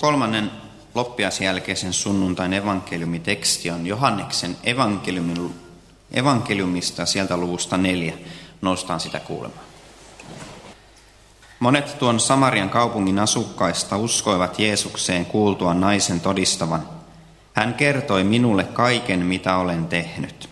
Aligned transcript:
Kolmannen 0.00 0.50
loppiaisen 0.94 1.44
jälkeisen 1.44 1.92
sunnuntain 1.92 2.52
evankeliumiteksti 2.52 3.70
on 3.70 3.86
Johanneksen 3.86 4.56
evankeliumin, 4.64 5.54
evankeliumista 6.12 7.06
sieltä 7.06 7.36
luvusta 7.36 7.76
neljä. 7.76 8.14
Noustaan 8.62 9.00
sitä 9.00 9.20
kuulemaan. 9.20 9.64
Monet 11.58 11.98
tuon 11.98 12.20
Samarian 12.20 12.70
kaupungin 12.70 13.18
asukkaista 13.18 13.96
uskoivat 13.96 14.58
Jeesukseen 14.58 15.26
kuultua 15.26 15.74
naisen 15.74 16.20
todistavan. 16.20 16.88
Hän 17.52 17.74
kertoi 17.74 18.24
minulle 18.24 18.64
kaiken, 18.64 19.26
mitä 19.26 19.56
olen 19.56 19.86
tehnyt. 19.86 20.48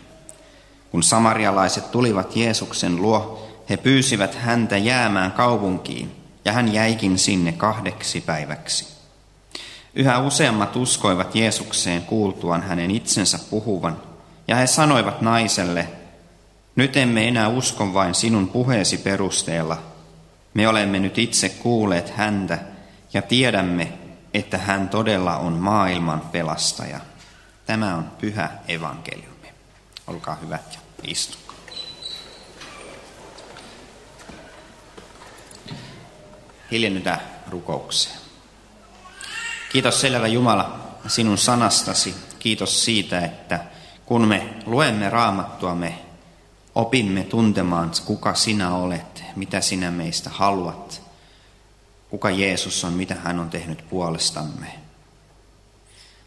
Kun 0.91 1.03
samarialaiset 1.03 1.91
tulivat 1.91 2.37
Jeesuksen 2.37 2.97
luo, 2.97 3.49
he 3.71 3.77
pyysivät 3.77 4.35
häntä 4.35 4.77
jäämään 4.77 5.33
kaupunkiin, 5.33 6.17
ja 6.45 6.53
hän 6.53 6.73
jäikin 6.73 7.19
sinne 7.19 7.53
kahdeksi 7.53 8.21
päiväksi. 8.21 8.98
Yhä 9.95 10.19
useammat 10.19 10.77
uskoivat 10.77 11.35
Jeesukseen 11.35 12.03
kuultuaan 12.03 12.63
hänen 12.63 12.91
itsensä 12.91 13.39
puhuvan, 13.51 14.03
ja 14.49 14.57
he 14.57 14.67
sanoivat 14.67 15.21
naiselle, 15.21 15.89
nyt 16.77 16.97
emme 16.97 17.29
enää 17.29 17.49
usko 17.49 17.95
vain 17.95 18.15
sinun 18.15 18.49
puheesi 18.49 18.99
perusteella. 18.99 19.79
Me 20.55 20.69
olemme 20.69 20.99
nyt 20.99 21.19
itse 21.19 21.49
kuulleet 21.49 22.17
häntä 22.17 22.59
ja 23.15 23.23
tiedämme, 23.23 23.93
että 24.35 24.59
hän 24.59 24.89
todella 24.89 25.37
on 25.37 25.53
maailman 25.53 26.21
pelastaja. 26.21 27.01
Tämä 27.67 27.95
on 27.95 28.05
pyhä 28.21 28.51
evankeliumi. 28.69 29.49
Olkaa 30.07 30.35
hyvät 30.35 30.73
ja 30.73 31.11
istukaa. 31.11 31.57
Hiljennytä 36.71 37.19
rukoukseen. 37.51 38.28
Kiitos 39.73 40.01
selvä 40.01 40.27
Jumala 40.27 40.81
sinun 41.07 41.39
sanastasi. 41.39 42.15
Kiitos 42.39 42.85
siitä, 42.85 43.21
että 43.21 43.61
kun 44.07 44.29
me 44.29 44.55
luemme 44.67 45.11
raamattua, 45.11 45.75
me 45.75 45.99
opimme 46.75 47.25
tuntemaan, 47.25 47.91
kuka 48.05 48.35
sinä 48.35 48.75
olet, 48.75 49.25
mitä 49.37 49.61
sinä 49.61 49.91
meistä 49.91 50.31
haluat, 50.31 51.03
kuka 52.11 52.31
Jeesus 52.31 52.85
on, 52.85 52.93
mitä 52.93 53.15
hän 53.15 53.39
on 53.39 53.51
tehnyt 53.51 53.85
puolestamme. 53.91 54.75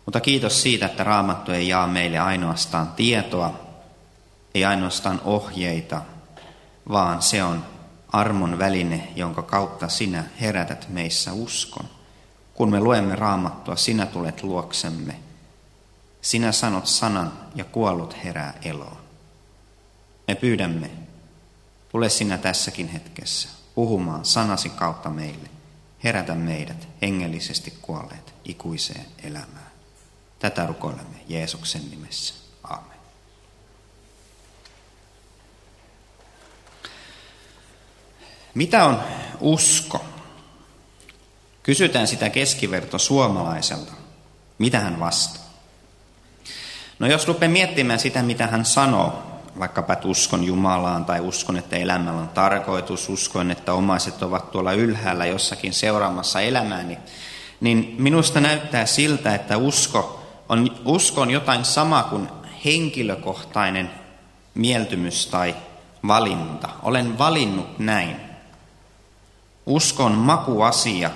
Mutta 0.05 0.20
kiitos 0.20 0.61
siitä, 0.61 0.86
että 0.86 1.03
raamattu 1.03 1.52
ei 1.52 1.67
jaa 1.67 1.88
meille 1.88 2.20
ainoastaan 2.20 2.92
tietoa, 2.92 3.59
ei 4.55 4.66
ainoastaan 4.66 5.22
ohjeita, 5.26 6.02
vaan 6.89 7.22
se 7.22 7.44
on 7.44 7.66
armon 8.11 8.59
väline, 8.59 9.08
jonka 9.16 9.42
kautta 9.42 9.88
sinä 9.88 10.23
herätät 10.42 10.89
meissä 10.89 11.33
uskon. 11.33 12.00
Kun 12.62 12.72
me 12.72 12.80
luemme 12.80 13.16
raamattua, 13.16 13.76
sinä 13.76 14.06
tulet 14.06 14.44
luoksemme. 14.44 15.20
Sinä 16.22 16.52
sanot 16.52 16.88
sanan 16.88 17.34
ja 17.56 17.64
kuollut 17.64 18.23
herää 18.23 18.54
eloon. 18.64 18.98
Me 20.28 20.36
pyydämme, 20.36 20.92
tule 21.89 22.09
sinä 22.09 22.38
tässäkin 22.38 22.88
hetkessä 22.88 23.50
puhumaan 23.76 24.26
sanasi 24.26 24.70
kautta 24.70 25.09
meille. 25.09 25.50
Herätä 26.04 26.36
meidät 26.36 26.88
hengellisesti 27.02 27.73
kuolleet 27.82 28.34
ikuiseen 28.45 29.06
elämään. 29.23 29.72
Tätä 30.39 30.67
rukoilemme 30.67 31.17
Jeesuksen 31.28 31.89
nimessä. 31.89 32.34
Aamen. 32.64 32.98
Mitä 38.54 38.86
on 38.86 39.00
usko? 39.39 40.11
Kysytään 41.64 42.08
sitä 42.08 42.30
keskiverto 42.30 43.00
suomalaiselta. 43.00 43.92
Mitä 44.58 44.80
hän 44.80 45.00
vastaa? 45.00 45.44
No 47.00 47.08
jos 47.08 47.28
rupeaa 47.28 47.52
miettimään 47.52 48.00
sitä, 48.00 48.23
mitä 48.23 48.48
hän 48.48 48.66
sanoo, 48.66 49.23
vaikkapa 49.59 49.94
että 49.94 50.08
uskon 50.08 50.44
Jumalaan 50.44 51.05
tai 51.05 51.20
uskon, 51.20 51.58
että 51.58 51.76
elämällä 51.76 52.21
on 52.21 52.30
tarkoitus, 52.30 53.10
uskon, 53.10 53.52
että 53.52 53.73
omaiset 53.73 54.23
ovat 54.23 54.52
tuolla 54.52 54.73
ylhäällä 54.73 55.26
jossakin 55.26 55.73
seuraamassa 55.73 56.42
elämääni, 56.42 56.98
niin 57.61 57.95
minusta 57.98 58.39
näyttää 58.39 58.86
siltä, 58.86 59.36
että 59.36 59.58
usko 59.58 60.23
on, 60.50 60.77
usko 60.86 61.21
on 61.21 61.32
jotain 61.32 61.66
sama 61.66 62.04
kuin 62.04 62.30
henkilökohtainen 62.66 63.92
mieltymys 64.55 65.27
tai 65.27 65.55
valinta. 66.08 66.70
Olen 66.83 67.17
valinnut 67.17 67.80
näin. 67.80 68.16
Uskon 69.66 70.11
makuasia, 70.11 71.11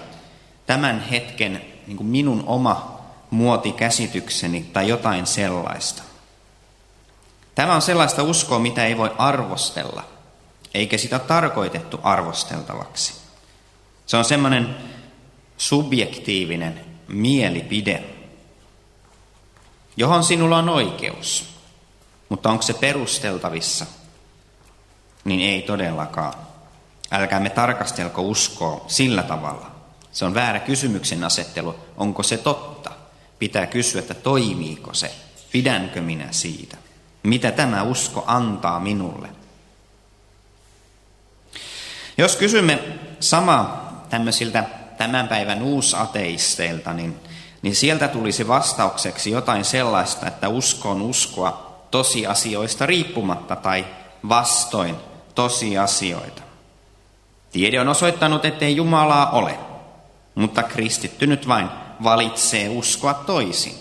tämän 0.65 0.99
hetken 0.99 1.61
niin 1.87 1.97
kuin 1.97 2.07
minun 2.07 2.43
oma 2.47 3.01
muotikäsitykseni 3.29 4.63
tai 4.73 4.87
jotain 4.89 5.25
sellaista. 5.25 6.03
Tämä 7.55 7.75
on 7.75 7.81
sellaista 7.81 8.23
uskoa, 8.23 8.59
mitä 8.59 8.85
ei 8.85 8.97
voi 8.97 9.11
arvostella, 9.17 10.03
eikä 10.73 10.97
sitä 10.97 11.19
tarkoitettu 11.19 11.99
arvosteltavaksi. 12.03 13.13
Se 14.05 14.17
on 14.17 14.25
semmoinen 14.25 14.75
subjektiivinen 15.57 16.85
mielipide, 17.07 18.03
johon 19.97 20.23
sinulla 20.23 20.57
on 20.57 20.69
oikeus. 20.69 21.55
Mutta 22.29 22.49
onko 22.49 22.61
se 22.61 22.73
perusteltavissa? 22.73 23.85
Niin 25.23 25.39
ei 25.39 25.61
todellakaan. 25.61 26.33
Älkäämme 27.11 27.49
tarkastelko 27.49 28.21
uskoa 28.21 28.85
sillä 28.87 29.23
tavalla. 29.23 29.74
Se 30.15 30.25
on 30.25 30.33
väärä 30.33 30.59
kysymyksen 30.59 31.23
asettelu. 31.23 31.75
Onko 31.97 32.23
se 32.23 32.37
totta? 32.37 32.91
Pitää 33.39 33.67
kysyä, 33.67 33.99
että 33.99 34.13
toimiiko 34.13 34.93
se? 34.93 35.11
Pidänkö 35.51 36.01
minä 36.01 36.27
siitä? 36.31 36.77
Mitä 37.23 37.51
tämä 37.51 37.83
usko 37.83 38.23
antaa 38.27 38.79
minulle? 38.79 39.29
Jos 42.17 42.35
kysymme 42.35 42.79
sama 43.19 43.83
tämmöisiltä 44.09 44.63
tämän 44.97 45.27
päivän 45.27 45.61
uusateisteilta, 45.61 46.93
niin, 46.93 47.19
niin 47.61 47.75
sieltä 47.75 48.07
tulisi 48.07 48.47
vastaukseksi 48.47 49.31
jotain 49.31 49.65
sellaista, 49.65 50.27
että 50.27 50.49
usko 50.49 50.91
on 50.91 51.01
uskoa 51.01 51.81
tosiasioista 51.91 52.85
riippumatta 52.85 53.55
tai 53.55 53.85
vastoin 54.29 54.95
tosiasioita. 55.35 56.41
Tiede 57.51 57.79
on 57.79 57.87
osoittanut, 57.87 58.45
ettei 58.45 58.75
Jumalaa 58.75 59.29
ole, 59.29 59.74
mutta 60.35 60.63
kristitty 60.63 61.27
nyt 61.27 61.47
vain 61.47 61.69
valitsee 62.03 62.69
uskoa 62.69 63.13
toisin. 63.13 63.73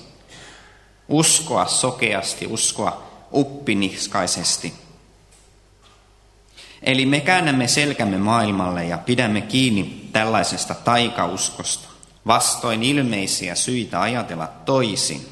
Uskoa 1.09 1.67
sokeasti, 1.67 2.47
uskoa 2.47 3.03
uppiniskaisesti. 3.33 4.75
Eli 6.83 7.07
me 7.07 7.21
käännämme 7.21 7.69
selkämme 7.69 8.19
maailmalle 8.19 8.85
ja 8.85 8.99
pidämme 8.99 9.41
kiinni 9.41 10.09
tällaisesta 10.13 10.75
taikauskosta, 10.75 11.89
vastoin 12.27 12.83
ilmeisiä 12.83 13.55
syitä 13.55 14.01
ajatella 14.01 14.47
toisin. 14.47 15.29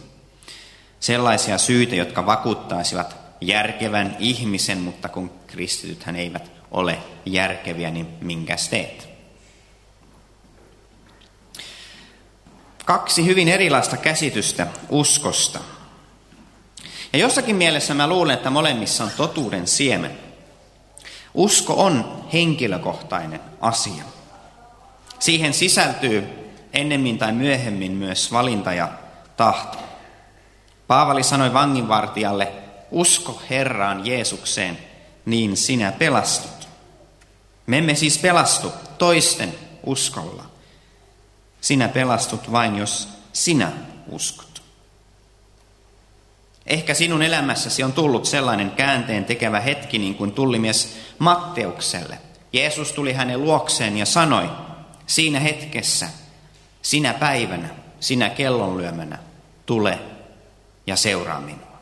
Sellaisia 1.00 1.59
syitä, 1.59 1.94
jotka 1.94 2.27
vakuuttaisivat 2.27 3.16
järkevän 3.41 4.16
ihmisen, 4.19 4.78
mutta 4.78 5.09
kun 5.09 5.31
kristitythän 5.47 6.16
eivät 6.16 6.50
ole 6.71 6.99
järkeviä, 7.27 7.91
niin 7.91 8.09
minkäs 8.21 8.69
teet? 8.69 9.11
Kaksi 12.84 13.26
hyvin 13.26 13.48
erilaista 13.48 13.97
käsitystä 13.97 14.66
uskosta. 14.88 15.60
Ja 17.12 17.19
jossakin 17.19 17.56
mielessä 17.56 17.94
mä 17.94 18.06
luulen, 18.06 18.34
että 18.34 18.50
molemmissa 18.50 19.04
on 19.04 19.10
totuuden 19.16 19.66
siemen. 19.66 20.19
Usko 21.34 21.75
on 21.75 22.25
henkilökohtainen 22.32 23.41
asia. 23.60 24.04
Siihen 25.19 25.54
sisältyy 25.54 26.25
ennemmin 26.72 27.19
tai 27.19 27.32
myöhemmin 27.32 27.92
myös 27.92 28.32
valinta 28.32 28.72
ja 28.72 28.89
tahto. 29.36 29.78
Paavali 30.86 31.22
sanoi 31.22 31.53
vanginvartijalle, 31.53 32.53
usko 32.91 33.42
Herraan 33.51 34.06
Jeesukseen, 34.06 34.78
niin 35.27 35.56
sinä 35.56 35.92
pelastut. 35.92 36.68
Me 37.66 37.78
emme 37.78 37.95
siis 37.95 38.18
pelastu 38.18 38.72
toisten 38.98 39.54
uskolla. 39.86 40.52
Sinä 41.62 41.88
pelastut 41.88 42.53
vain, 42.53 42.78
jos 42.78 43.09
sinä 43.32 43.72
uskot. 44.09 44.62
Ehkä 46.66 46.94
sinun 46.94 47.22
elämässäsi 47.22 47.82
on 47.82 47.92
tullut 47.92 48.24
sellainen 48.24 48.70
käänteen 48.70 49.24
tekevä 49.24 49.60
hetki 49.60 49.98
niin 49.98 50.14
kuin 50.14 50.32
tullimies 50.32 50.97
Matteukselle. 51.18 52.18
Jeesus 52.53 52.92
tuli 52.92 53.12
hänen 53.12 53.42
luokseen 53.42 53.97
ja 53.97 54.06
sanoi, 54.06 54.50
siinä 55.06 55.41
hetkessä, 55.41 56.09
sinä 56.82 57.14
päivänä, 57.14 57.68
sinä 58.00 58.30
kellonlyömänä, 58.30 59.18
tule 59.66 59.98
ja 60.86 60.97
seuraa 60.97 61.41
minua. 61.41 61.72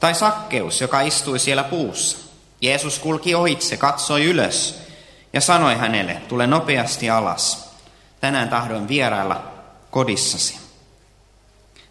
Tai 0.00 0.14
sakkeus, 0.14 0.80
joka 0.80 1.00
istui 1.00 1.38
siellä 1.38 1.64
puussa. 1.64 2.18
Jeesus 2.60 2.98
kulki 2.98 3.34
ohitse, 3.34 3.76
katsoi 3.76 4.24
ylös 4.24 4.79
ja 5.32 5.40
sanoi 5.40 5.76
hänelle, 5.76 6.14
tule 6.28 6.46
nopeasti 6.46 7.10
alas. 7.10 7.70
tänään 8.20 8.48
tahdoin 8.48 8.88
vierailla 8.88 9.44
kodissasi. 9.90 10.58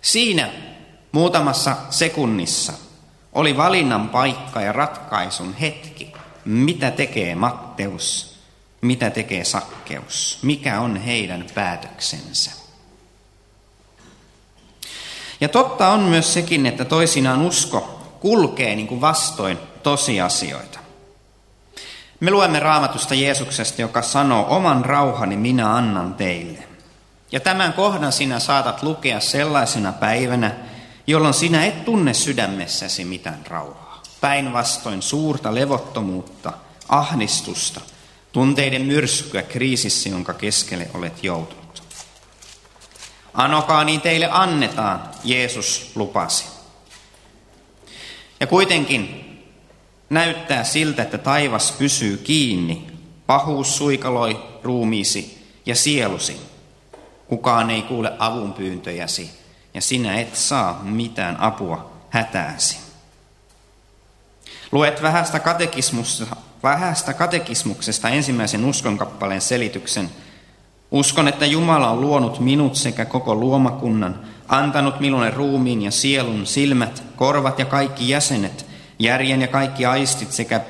Siinä 0.02 0.50
muutamassa 1.12 1.78
sekunnissa 1.90 2.74
oli 3.34 3.58
valinnan 3.58 4.10
paikka 4.10 4.62
ja 4.62 4.72
ratkaisun 4.72 5.54
hetki. 5.54 6.14
Mitä 6.46 6.92
tekee 6.92 7.36
Matteus? 7.36 8.40
Mitä 8.82 9.10
tekee 9.10 9.44
Sakkeus? 9.44 10.40
Mikä 10.42 10.80
on 10.80 10.96
heidän 10.98 11.46
päätöksensä? 11.56 12.52
Ja 15.42 15.50
totta 15.50 15.90
on 15.90 16.00
myös 16.00 16.34
sekin, 16.34 16.66
että 16.66 16.86
toisinaan 16.86 17.42
usko 17.42 18.02
kulkee 18.20 18.76
niin 18.76 18.88
kuin 18.88 19.02
vastoin 19.02 19.58
tosiasioita. 19.84 20.79
Me 22.20 22.32
luemme 22.32 22.60
raamatusta 22.60 23.16
Jeesuksesta, 23.16 23.82
joka 23.82 24.02
sanoo, 24.02 24.46
oman 24.56 24.86
rauhani 24.86 25.38
minä 25.38 25.76
annan 25.76 26.14
teille. 26.14 26.64
Ja 27.32 27.40
tämän 27.40 27.74
kohdan 27.74 28.12
sinä 28.12 28.40
saatat 28.40 28.84
lukea 28.84 29.20
sellaisena 29.20 29.94
päivänä, 29.94 30.56
jolloin 31.08 31.34
sinä 31.34 31.66
et 31.66 31.86
tunne 31.86 32.14
sydämessäsi 32.14 33.06
mitään 33.06 33.40
rauhaa. 33.48 34.04
Päinvastoin 34.22 35.02
suurta 35.02 35.56
levottomuutta, 35.56 36.54
ahdistusta, 36.90 37.82
tunteiden 38.32 38.82
myrskyä 38.82 39.42
kriisissä, 39.42 40.10
jonka 40.10 40.34
keskelle 40.34 40.90
olet 40.94 41.24
joutunut. 41.24 41.84
Anokaa 43.34 43.84
niin 43.84 44.02
teille 44.02 44.30
annetaan, 44.32 45.10
Jeesus 45.24 45.92
lupasi. 45.96 46.46
Ja 48.40 48.48
kuitenkin 48.48 49.29
näyttää 50.10 50.64
siltä, 50.64 51.02
että 51.02 51.18
taivas 51.18 51.72
pysyy 51.72 52.18
kiinni. 52.18 52.88
Pahuus 53.28 53.78
suikaloi 53.78 54.44
ruumiisi 54.64 55.48
ja 55.66 55.76
sielusi. 55.76 56.42
Kukaan 57.28 57.70
ei 57.70 57.82
kuule 57.82 58.12
avunpyyntöjäsi 58.20 59.32
ja 59.74 59.82
sinä 59.82 60.20
et 60.20 60.36
saa 60.36 60.82
mitään 60.84 61.40
apua 61.40 61.92
hätääsi. 62.10 62.78
Luet 64.72 65.02
vähästä, 65.02 65.42
vähästä 66.64 67.14
katekismuksesta 67.14 68.10
ensimmäisen 68.10 68.66
uskonkappaleen 68.66 69.42
selityksen. 69.42 70.10
Uskon, 70.92 71.28
että 71.28 71.46
Jumala 71.46 71.90
on 71.90 72.02
luonut 72.02 72.40
minut 72.40 72.76
sekä 72.76 73.06
koko 73.06 73.36
luomakunnan, 73.36 74.20
antanut 74.48 75.00
minulle 75.00 75.30
ruumiin 75.30 75.82
ja 75.82 75.92
sielun, 75.92 76.46
silmät, 76.46 77.04
korvat 77.16 77.60
ja 77.60 77.66
kaikki 77.66 78.10
jäsenet, 78.10 78.66
järjen 79.00 79.42
ja 79.42 79.48
kaikki 79.48 79.86
aistit 79.86 80.32
sekä 80.32 80.62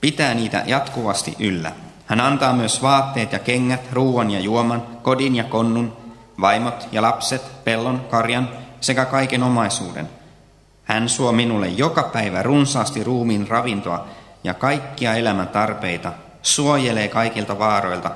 pitää 0.00 0.34
niitä 0.34 0.62
jatkuvasti 0.66 1.36
yllä. 1.38 1.72
Hän 2.06 2.20
antaa 2.20 2.52
myös 2.52 2.82
vaatteet 2.82 3.32
ja 3.32 3.38
kengät, 3.38 3.92
ruuan 3.92 4.30
ja 4.30 4.40
juoman, 4.40 4.82
kodin 5.02 5.36
ja 5.36 5.44
konnun, 5.44 5.96
vaimot 6.40 6.88
ja 6.92 7.02
lapset, 7.02 7.64
pellon, 7.64 8.06
karjan 8.10 8.48
sekä 8.80 9.04
kaiken 9.04 9.42
omaisuuden. 9.42 10.08
Hän 10.84 11.08
suo 11.08 11.32
minulle 11.32 11.68
joka 11.68 12.02
päivä 12.02 12.42
runsaasti 12.42 13.04
ruumiin 13.04 13.48
ravintoa 13.48 14.06
ja 14.44 14.54
kaikkia 14.54 15.14
elämän 15.14 15.48
tarpeita, 15.48 16.12
suojelee 16.42 17.08
kaikilta 17.08 17.58
vaaroilta, 17.58 18.10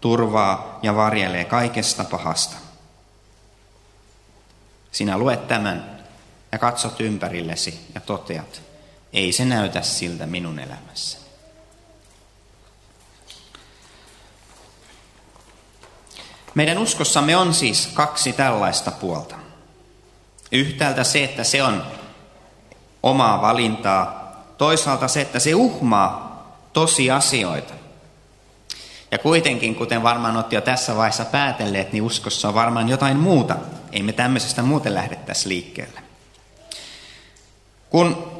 turvaa 0.00 0.78
ja 0.82 0.96
varjelee 0.96 1.44
kaikesta 1.44 2.04
pahasta. 2.04 2.56
Sinä 4.92 5.18
luet 5.18 5.48
tämän 5.48 5.97
ja 6.52 6.58
katsot 6.58 7.00
ympärillesi 7.00 7.80
ja 7.94 8.00
toteat, 8.00 8.62
ei 9.12 9.32
se 9.32 9.44
näytä 9.44 9.82
siltä 9.82 10.26
minun 10.26 10.58
elämässä. 10.58 11.18
Meidän 16.54 16.78
uskossamme 16.78 17.36
on 17.36 17.54
siis 17.54 17.86
kaksi 17.94 18.32
tällaista 18.32 18.90
puolta. 18.90 19.36
Yhtäältä 20.52 21.04
se, 21.04 21.24
että 21.24 21.44
se 21.44 21.62
on 21.62 21.82
omaa 23.02 23.42
valintaa, 23.42 24.32
toisaalta 24.58 25.08
se, 25.08 25.20
että 25.20 25.38
se 25.38 25.54
uhmaa 25.54 26.28
tosiasioita. 26.72 27.74
Ja 29.10 29.18
kuitenkin, 29.18 29.74
kuten 29.74 30.02
varmaan 30.02 30.36
olette 30.36 30.56
jo 30.56 30.60
tässä 30.60 30.96
vaiheessa 30.96 31.24
päätelleet, 31.24 31.92
niin 31.92 32.02
uskossa 32.02 32.48
on 32.48 32.54
varmaan 32.54 32.88
jotain 32.88 33.16
muuta. 33.16 33.56
Ei 33.92 34.02
me 34.02 34.12
tämmöisestä 34.12 34.62
muuten 34.62 34.94
lähdettäisi 34.94 35.48
liikkeelle. 35.48 36.07
Kun 37.90 38.32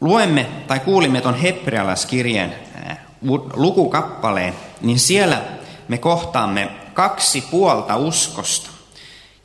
luemme 0.00 0.46
tai 0.66 0.80
kuulimme 0.80 1.20
tuon 1.20 1.34
hebrealaiskirjeen 1.34 2.54
lukukappaleen, 3.54 4.54
niin 4.80 4.98
siellä 4.98 5.42
me 5.88 5.98
kohtaamme 5.98 6.70
kaksi 6.94 7.44
puolta 7.50 7.96
uskosta. 7.96 8.70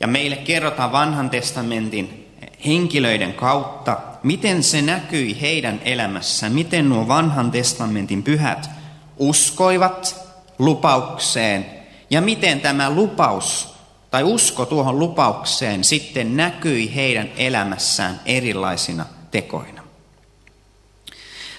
Ja 0.00 0.06
meille 0.06 0.36
kerrotaan 0.36 0.92
vanhan 0.92 1.30
testamentin 1.30 2.30
henkilöiden 2.66 3.34
kautta, 3.34 3.98
miten 4.22 4.62
se 4.62 4.82
näkyi 4.82 5.40
heidän 5.40 5.80
elämässään, 5.84 6.52
miten 6.52 6.88
nuo 6.88 7.08
vanhan 7.08 7.50
testamentin 7.50 8.22
pyhät 8.22 8.70
uskoivat 9.18 10.24
lupaukseen 10.58 11.66
ja 12.10 12.20
miten 12.20 12.60
tämä 12.60 12.90
lupaus 12.90 13.74
tai 14.10 14.22
usko 14.22 14.66
tuohon 14.66 14.98
lupaukseen 14.98 15.84
sitten 15.84 16.36
näkyi 16.36 16.94
heidän 16.94 17.28
elämässään 17.36 18.20
erilaisina 18.26 19.06
tekoina. 19.34 19.82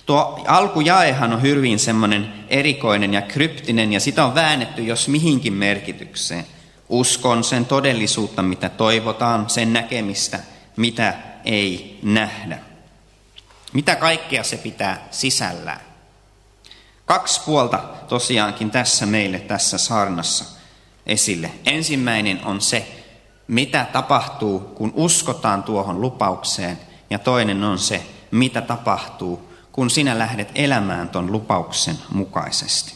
Tuo 0.05 0.43
alkujaehan 0.47 1.33
on 1.33 1.41
hyvin 1.41 1.79
semmoinen 1.79 2.33
erikoinen 2.49 3.13
ja 3.13 3.21
kryptinen 3.21 3.93
ja 3.93 3.99
sitä 3.99 4.25
on 4.25 4.35
väännetty 4.35 4.83
jos 4.83 5.07
mihinkin 5.07 5.53
merkitykseen. 5.53 6.45
Uskon 6.89 7.43
sen 7.43 7.65
todellisuutta, 7.65 8.41
mitä 8.41 8.69
toivotaan, 8.69 9.49
sen 9.49 9.73
näkemistä, 9.73 10.39
mitä 10.77 11.13
ei 11.45 11.99
nähdä. 12.03 12.59
Mitä 13.73 13.95
kaikkea 13.95 14.43
se 14.43 14.57
pitää 14.57 15.07
sisällään? 15.11 15.81
Kaksi 17.05 17.41
puolta 17.45 17.77
tosiaankin 18.09 18.71
tässä 18.71 19.05
meille 19.05 19.39
tässä 19.39 19.77
saarnassa 19.77 20.45
esille. 21.05 21.51
Ensimmäinen 21.65 22.45
on 22.45 22.61
se, 22.61 22.87
mitä 23.47 23.85
tapahtuu, 23.93 24.59
kun 24.59 24.93
uskotaan 24.95 25.63
tuohon 25.63 26.01
lupaukseen, 26.01 26.79
ja 27.09 27.19
toinen 27.19 27.63
on 27.63 27.79
se, 27.79 28.05
mitä 28.31 28.61
tapahtuu, 28.61 29.51
kun 29.71 29.89
sinä 29.89 30.19
lähdet 30.19 30.51
elämään 30.55 31.09
ton 31.09 31.31
lupauksen 31.31 31.99
mukaisesti. 32.09 32.93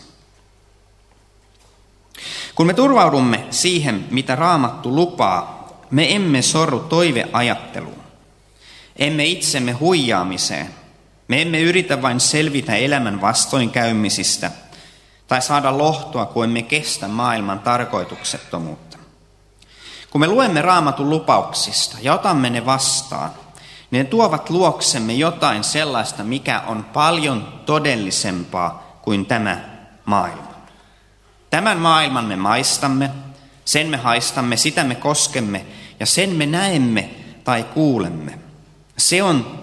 Kun 2.56 2.68
me 2.68 2.74
turvaudumme 2.74 3.46
siihen, 3.52 4.06
mitä 4.12 4.36
raamattu 4.36 4.96
lupaa, 4.96 5.70
me 5.92 6.16
emme 6.16 6.42
sorru 6.42 6.80
toiveajatteluun. 6.80 8.04
Emme 8.96 9.26
itsemme 9.26 9.72
huijaamiseen. 9.72 10.70
Me 11.28 11.42
emme 11.42 11.62
yritä 11.62 12.02
vain 12.02 12.20
selvitä 12.20 12.76
elämän 12.76 13.22
vastoinkäymisistä 13.22 14.52
tai 15.28 15.42
saada 15.42 15.78
lohtoa, 15.78 16.26
kun 16.26 16.44
emme 16.44 16.62
kestä 16.62 17.08
maailman 17.08 17.60
tarkoituksettomuutta. 17.60 18.98
Kun 20.10 20.22
me 20.22 20.28
luemme 20.28 20.62
raamatun 20.62 21.10
lupauksista 21.10 21.98
ja 22.02 22.14
otamme 22.14 22.50
ne 22.50 22.66
vastaan, 22.66 23.32
ne 23.92 24.04
tuovat 24.04 24.50
luoksemme 24.50 25.14
jotain 25.14 25.64
sellaista, 25.64 26.24
mikä 26.24 26.60
on 26.60 26.84
paljon 26.84 27.62
todellisempaa 27.66 29.00
kuin 29.02 29.26
tämä 29.26 29.70
maailma. 30.06 30.50
Tämän 31.50 31.78
maailman 31.78 32.26
me 32.26 32.36
maistamme, 32.36 33.12
sen 33.66 33.88
me 33.88 33.98
haistamme, 33.98 34.58
sitä 34.58 34.84
me 34.84 34.96
koskemme 34.96 35.66
ja 36.00 36.06
sen 36.06 36.30
me 36.30 36.46
näemme 36.46 37.10
tai 37.44 37.64
kuulemme. 37.64 38.40
Se 38.98 39.24
on 39.24 39.60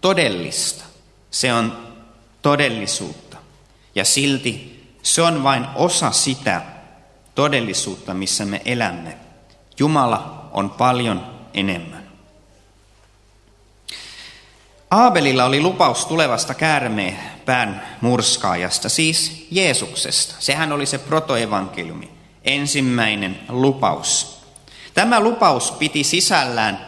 todellista, 0.00 0.84
se 1.30 1.52
on 1.52 1.76
todellisuutta 2.42 3.36
ja 3.94 4.04
silti 4.04 4.80
se 5.02 5.22
on 5.22 5.42
vain 5.42 5.66
osa 5.74 6.10
sitä 6.10 6.62
todellisuutta, 7.34 8.14
missä 8.14 8.44
me 8.44 8.62
elämme. 8.64 9.18
Jumala 9.78 10.48
on 10.52 10.70
paljon 10.70 11.26
enemmän. 11.54 11.99
Aabelilla 14.90 15.44
oli 15.44 15.60
lupaus 15.60 16.06
tulevasta 16.06 16.54
käärmeen 16.54 17.18
pään 17.46 17.82
murskaajasta, 18.00 18.88
siis 18.88 19.46
Jeesuksesta. 19.50 20.34
Sehän 20.38 20.72
oli 20.72 20.86
se 20.86 20.98
protoevankeliumi, 20.98 22.10
ensimmäinen 22.44 23.40
lupaus. 23.48 24.40
Tämä 24.94 25.20
lupaus 25.20 25.70
piti 25.70 26.04
sisällään 26.04 26.86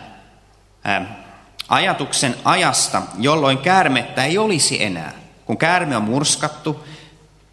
ää, 0.84 1.24
ajatuksen 1.68 2.34
ajasta, 2.44 3.02
jolloin 3.18 3.58
käärmettä 3.58 4.24
ei 4.24 4.38
olisi 4.38 4.82
enää. 4.82 5.12
Kun 5.44 5.58
käärme 5.58 5.96
on 5.96 6.02
murskattu, 6.02 6.84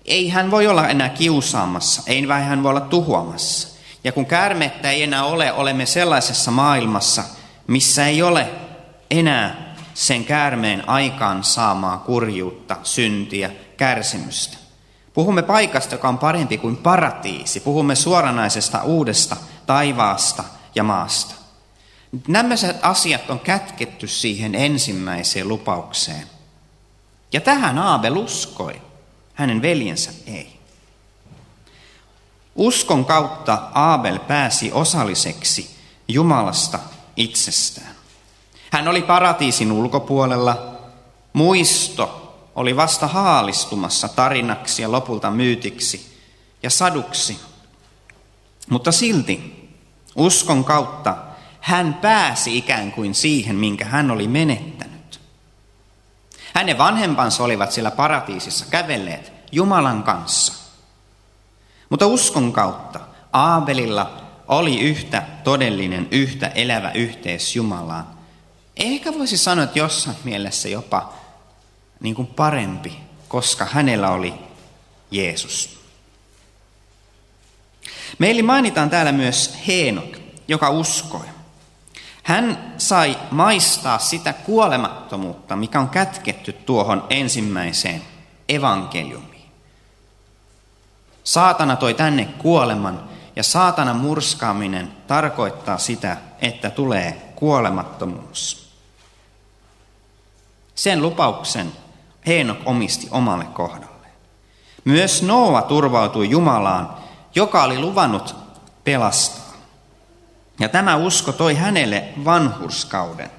ei 0.06 0.29
hän 0.29 0.51
voi 0.51 0.68
olla 0.68 0.88
enää 0.88 1.10
kiusaamassa, 1.10 2.03
ei 2.08 2.27
vai 2.27 2.44
hän 2.44 2.63
voi 2.63 2.70
olla 2.70 2.82
tuhoamassa. 2.82 3.79
Ja 4.03 4.12
kun 4.12 4.25
käärmettä 4.25 4.91
ei 4.91 5.03
enää 5.03 5.24
ole, 5.24 5.53
olemme 5.53 5.86
sellaisessa 5.86 6.51
maailmassa, 6.51 7.24
missä 7.68 8.08
ei 8.08 8.22
ole 8.22 8.48
enää 9.12 9.68
sen 10.00 10.25
käärmeen 10.25 10.89
aikaan 10.89 11.44
saamaa 11.44 11.98
kurjuutta, 11.98 12.77
syntiä, 12.84 13.51
kärsimystä. 13.77 14.58
Puhumme 15.13 15.41
paikasta, 15.41 15.96
joka 15.96 16.10
on 16.10 16.18
parempi 16.18 16.58
kuin 16.58 16.77
paratiisi. 16.77 17.60
Puhumme 17.60 17.96
suoranaisesta 17.96 18.84
uudesta 18.84 19.38
taivaasta 19.65 20.44
ja 20.75 20.84
maasta. 20.84 21.36
Nämä 22.27 22.56
asiat 22.82 23.29
on 23.29 23.39
kätketty 23.39 24.08
siihen 24.08 24.56
ensimmäiseen 24.56 25.48
lupaukseen. 25.48 26.27
Ja 27.34 27.41
tähän 27.41 27.77
Aabel 27.77 28.18
uskoi, 28.18 28.82
hänen 29.34 29.62
veljensä 29.62 30.12
ei. 30.27 30.60
Uskon 32.56 33.06
kautta 33.06 33.70
Aabel 33.74 34.20
pääsi 34.20 34.72
osalliseksi 34.72 35.75
Jumalasta 36.08 36.79
itsestään. 37.15 37.88
Hän 38.71 38.88
oli 38.88 39.01
paratiisin 39.01 39.71
ulkopuolella. 39.71 40.75
Muisto 41.33 42.35
oli 42.55 42.75
vasta 42.75 43.07
haalistumassa 43.07 44.07
tarinaksi 44.07 44.81
ja 44.81 44.91
lopulta 44.91 45.31
myytiksi 45.31 46.19
ja 46.63 46.69
saduksi. 46.69 47.39
Mutta 48.69 48.91
silti 48.91 49.69
uskon 50.15 50.63
kautta 50.63 51.15
hän 51.61 51.93
pääsi 51.93 52.57
ikään 52.57 52.91
kuin 52.91 53.15
siihen, 53.15 53.55
minkä 53.55 53.85
hän 53.85 54.11
oli 54.11 54.27
menettänyt. 54.27 55.19
Hänen 56.53 56.77
vanhempansa 56.77 57.43
olivat 57.43 57.71
siellä 57.71 57.91
paratiisissa 57.91 58.65
kävelleet 58.69 59.33
Jumalan 59.51 60.03
kanssa. 60.03 60.53
Mutta 61.89 62.07
uskon 62.07 62.53
kautta 62.53 62.99
Aabelilla 63.33 64.21
oli 64.47 64.79
yhtä 64.79 65.23
todellinen, 65.43 66.07
yhtä 66.11 66.47
elävä 66.47 66.91
yhteys 66.91 67.55
Jumalaan. 67.55 68.18
Ehkä 68.79 69.13
voisi 69.13 69.38
sanoa, 69.38 69.63
että 69.63 69.79
jossain 69.79 70.17
mielessä 70.24 70.69
jopa 70.69 71.13
niin 72.00 72.15
kuin 72.15 72.27
parempi, 72.27 73.00
koska 73.27 73.65
hänellä 73.65 74.09
oli 74.12 74.33
Jeesus. 75.12 75.79
Meille 78.19 78.41
mainitaan 78.41 78.89
täällä 78.89 79.12
myös 79.12 79.57
Heenok, 79.67 80.17
joka 80.48 80.69
uskoi. 80.69 81.25
Hän 82.24 82.74
sai 82.77 83.17
maistaa 83.31 84.00
sitä 84.00 84.33
kuolemattomuutta, 84.33 85.55
mikä 85.55 85.79
on 85.79 85.89
kätketty 85.89 86.53
tuohon 86.53 87.05
ensimmäiseen 87.09 88.01
evankeliumiin. 88.50 89.50
Saatana 91.24 91.75
toi 91.75 91.93
tänne 91.93 92.25
kuoleman 92.25 93.09
ja 93.36 93.43
saatanan 93.43 93.98
murskaaminen 93.98 94.91
tarkoittaa 95.07 95.77
sitä, 95.77 96.17
että 96.41 96.69
tulee 96.69 97.31
kuolemattomuus. 97.36 98.68
Sen 100.79 101.01
lupauksen 101.01 101.71
Heenok 102.27 102.57
omisti 102.65 103.07
omalle 103.12 103.45
kohdalleen. 103.45 104.13
Myös 104.86 105.24
Noa 105.24 105.62
turvautui 105.62 106.29
Jumalaan, 106.29 106.98
joka 107.36 107.63
oli 107.63 107.79
luvannut 107.79 108.36
pelastaa. 108.83 109.53
Ja 110.59 110.69
tämä 110.69 110.95
usko 110.95 111.31
toi 111.31 111.55
hänelle 111.55 112.09
vanhurskauden. 112.25 113.31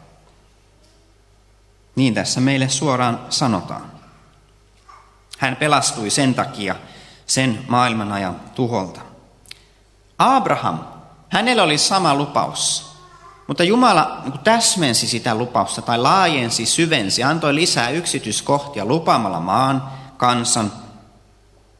Niin 1.96 2.14
tässä 2.14 2.40
meille 2.40 2.68
suoraan 2.68 3.20
sanotaan. 3.28 3.92
Hän 5.38 5.56
pelastui 5.56 6.10
sen 6.10 6.34
takia 6.34 6.74
sen 7.26 7.64
maailmanajan 7.68 8.40
tuholta. 8.54 9.00
Abraham, 10.18 10.78
hänellä 11.28 11.62
oli 11.62 11.78
sama 11.78 12.14
lupaus. 12.14 12.89
Mutta 13.50 13.64
Jumala 13.64 14.22
niin 14.24 14.38
täsmensi 14.38 15.06
sitä 15.06 15.34
lupausta 15.34 15.82
tai 15.82 15.98
laajensi, 15.98 16.66
syvensi, 16.66 17.22
antoi 17.22 17.54
lisää 17.54 17.90
yksityiskohtia 17.90 18.84
lupaamalla 18.84 19.40
maan, 19.40 19.82
kansan, 20.16 20.72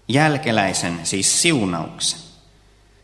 jälkeläisen, 0.09 1.01
siis 1.03 1.43
siunauksen. 1.43 2.21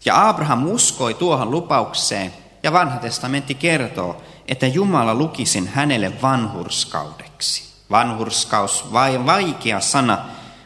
Ja 0.05 0.29
Abraham 0.29 0.67
uskoi 0.67 1.15
tuohon 1.15 1.51
lupaukseen, 1.51 2.33
ja 2.63 2.73
vanha 2.73 2.99
testamentti 2.99 3.55
kertoo, 3.55 4.23
että 4.49 4.67
Jumala 4.67 5.15
lukisin 5.15 5.69
hänelle 5.69 6.23
vanhurskaudeksi. 6.23 7.65
Vanhurskaus, 7.91 8.93
vai 8.93 9.27
vaikea 9.27 9.81
sana, 9.81 10.19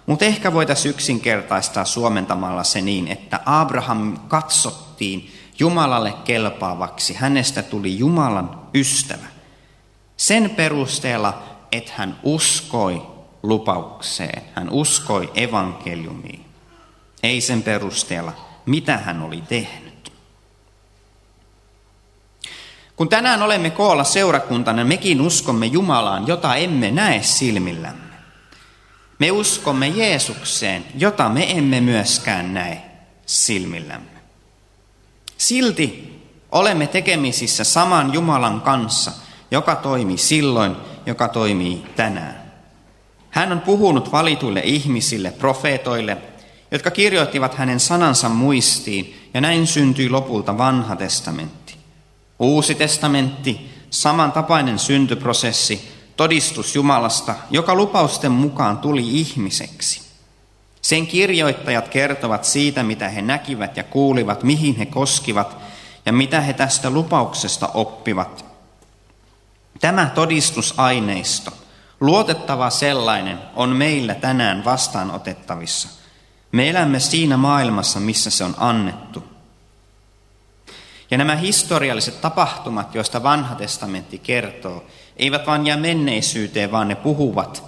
mutta 0.06 0.24
ehkä 0.24 0.52
voitaisiin 0.52 0.90
yksinkertaistaa 0.90 1.84
suomentamalla 1.84 2.64
se 2.64 2.80
niin, 2.80 3.08
että 3.08 3.40
Abraham 3.46 4.18
katsottiin 4.28 5.39
Jumalalle 5.60 6.12
kelpaavaksi. 6.24 7.14
Hänestä 7.14 7.62
tuli 7.62 7.98
Jumalan 7.98 8.60
ystävä. 8.74 9.26
Sen 10.16 10.50
perusteella, 10.50 11.42
että 11.72 11.92
hän 11.96 12.18
uskoi 12.22 13.02
lupaukseen, 13.42 14.42
hän 14.54 14.70
uskoi 14.70 15.32
evankeliumiin. 15.34 16.44
Ei 17.22 17.40
sen 17.40 17.62
perusteella, 17.62 18.32
mitä 18.66 18.96
hän 18.96 19.22
oli 19.22 19.40
tehnyt. 19.40 20.12
Kun 22.96 23.08
tänään 23.08 23.42
olemme 23.42 23.70
koolla 23.70 24.04
seurakuntana, 24.04 24.84
mekin 24.84 25.20
uskomme 25.20 25.66
Jumalaan, 25.66 26.26
jota 26.26 26.56
emme 26.56 26.90
näe 26.90 27.22
silmillämme. 27.22 28.14
Me 29.18 29.30
uskomme 29.30 29.88
Jeesukseen, 29.88 30.84
jota 30.94 31.28
me 31.28 31.50
emme 31.50 31.80
myöskään 31.80 32.54
näe 32.54 32.82
silmillämme. 33.26 34.19
Silti 35.40 36.20
olemme 36.52 36.86
tekemisissä 36.86 37.64
saman 37.64 38.14
Jumalan 38.14 38.60
kanssa, 38.60 39.12
joka 39.50 39.76
toimii 39.76 40.18
silloin, 40.18 40.76
joka 41.06 41.28
toimii 41.28 41.82
tänään. 41.96 42.52
Hän 43.30 43.52
on 43.52 43.60
puhunut 43.60 44.12
valituille 44.12 44.60
ihmisille, 44.64 45.30
profeetoille, 45.30 46.16
jotka 46.70 46.90
kirjoittivat 46.90 47.54
hänen 47.54 47.80
sanansa 47.80 48.28
muistiin, 48.28 49.30
ja 49.34 49.40
näin 49.40 49.66
syntyi 49.66 50.10
lopulta 50.10 50.58
vanha 50.58 50.96
testamentti. 50.96 51.74
Uusi 52.38 52.74
testamentti, 52.74 53.70
samantapainen 53.90 54.78
syntyprosessi, 54.78 55.88
todistus 56.16 56.74
Jumalasta, 56.74 57.34
joka 57.50 57.74
lupausten 57.74 58.32
mukaan 58.32 58.78
tuli 58.78 59.20
ihmiseksi. 59.20 60.09
Sen 60.82 61.06
kirjoittajat 61.06 61.88
kertovat 61.88 62.44
siitä, 62.44 62.82
mitä 62.82 63.08
he 63.08 63.22
näkivät 63.22 63.76
ja 63.76 63.84
kuulivat, 63.84 64.42
mihin 64.42 64.76
he 64.76 64.86
koskivat 64.86 65.56
ja 66.06 66.12
mitä 66.12 66.40
he 66.40 66.52
tästä 66.52 66.90
lupauksesta 66.90 67.68
oppivat. 67.74 68.44
Tämä 69.80 70.10
todistusaineisto, 70.14 71.52
luotettava 72.00 72.70
sellainen, 72.70 73.38
on 73.56 73.68
meillä 73.68 74.14
tänään 74.14 74.64
vastaanotettavissa. 74.64 75.88
Me 76.52 76.68
elämme 76.68 77.00
siinä 77.00 77.36
maailmassa, 77.36 78.00
missä 78.00 78.30
se 78.30 78.44
on 78.44 78.54
annettu. 78.58 79.24
Ja 81.10 81.18
nämä 81.18 81.36
historialliset 81.36 82.20
tapahtumat, 82.20 82.94
joista 82.94 83.22
vanha 83.22 83.54
testamentti 83.54 84.18
kertoo, 84.18 84.84
eivät 85.16 85.46
vain 85.46 85.66
jää 85.66 85.76
menneisyyteen, 85.76 86.72
vaan 86.72 86.88
ne 86.88 86.94
puhuvat 86.94 87.64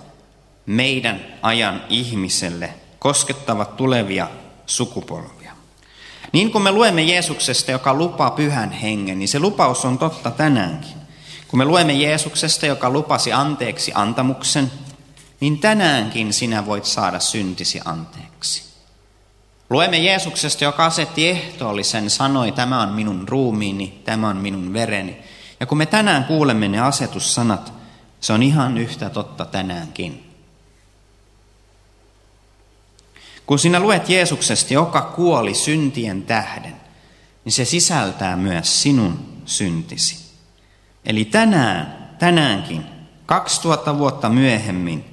meidän 0.66 1.20
ajan 1.42 1.82
ihmiselle, 1.88 2.74
koskettavat 3.02 3.76
tulevia 3.76 4.28
sukupolvia. 4.66 5.52
Niin 6.32 6.52
kuin 6.52 6.62
me 6.62 6.72
luemme 6.72 7.02
Jeesuksesta, 7.02 7.70
joka 7.70 7.94
lupaa 7.94 8.30
pyhän 8.30 8.72
hengen, 8.72 9.18
niin 9.18 9.28
se 9.28 9.38
lupaus 9.38 9.84
on 9.84 9.98
totta 9.98 10.30
tänäänkin. 10.30 10.96
Kun 11.48 11.58
me 11.58 11.64
luemme 11.64 11.92
Jeesuksesta, 11.92 12.66
joka 12.66 12.90
lupasi 12.90 13.32
anteeksi 13.32 13.92
antamuksen, 13.94 14.72
niin 15.40 15.58
tänäänkin 15.58 16.32
sinä 16.32 16.66
voit 16.66 16.84
saada 16.84 17.20
syntisi 17.20 17.80
anteeksi. 17.84 18.62
Luemme 19.70 19.98
Jeesuksesta, 19.98 20.64
joka 20.64 20.86
asetti 20.86 21.28
ehtoollisen, 21.28 22.10
sanoi, 22.10 22.52
tämä 22.52 22.82
on 22.82 22.88
minun 22.88 23.28
ruumiini, 23.28 24.02
tämä 24.04 24.28
on 24.28 24.36
minun 24.36 24.72
vereni. 24.72 25.16
Ja 25.60 25.66
kun 25.66 25.78
me 25.78 25.86
tänään 25.86 26.24
kuulemme 26.24 26.68
ne 26.68 26.80
asetussanat, 26.80 27.72
se 28.20 28.32
on 28.32 28.42
ihan 28.42 28.78
yhtä 28.78 29.10
totta 29.10 29.44
tänäänkin. 29.44 30.31
Kun 33.46 33.58
sinä 33.58 33.80
luet 33.80 34.08
Jeesuksesta, 34.08 34.74
joka 34.74 35.02
kuoli 35.02 35.54
syntien 35.54 36.22
tähden, 36.22 36.76
niin 37.44 37.52
se 37.52 37.64
sisältää 37.64 38.36
myös 38.36 38.82
sinun 38.82 39.18
syntisi. 39.44 40.22
Eli 41.04 41.24
tänään, 41.24 42.08
tänäänkin, 42.18 42.84
2000 43.26 43.98
vuotta 43.98 44.28
myöhemmin, 44.28 45.04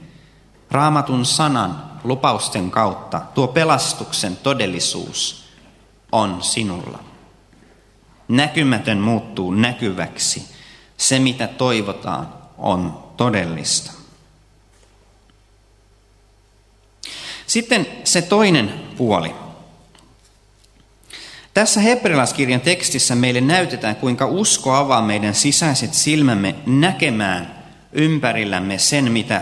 raamatun 0.72 1.26
sanan 1.26 1.90
lupausten 2.04 2.72
kautta 2.72 3.22
tuo 3.34 3.48
pelastuksen 3.48 4.38
todellisuus 4.38 5.46
on 6.12 6.44
sinulla. 6.44 7.00
Näkymätön 8.28 8.98
muuttuu 8.98 9.52
näkyväksi. 9.52 10.46
Se, 10.98 11.20
mitä 11.20 11.48
toivotaan, 11.48 12.34
on 12.58 13.04
todellista. 13.18 13.99
Sitten 17.50 17.88
se 18.04 18.22
toinen 18.22 18.74
puoli. 18.98 19.36
Tässä 21.54 21.80
hebrealaiskirjan 21.80 22.62
tekstissä 22.62 23.16
meille 23.16 23.42
näytetään, 23.42 23.96
kuinka 23.96 24.26
usko 24.26 24.74
avaa 24.74 25.02
meidän 25.02 25.36
sisäiset 25.36 25.94
silmämme 25.94 26.56
näkemään 26.66 27.66
ympärillämme 27.92 28.78
sen, 28.78 29.12
mitä 29.12 29.42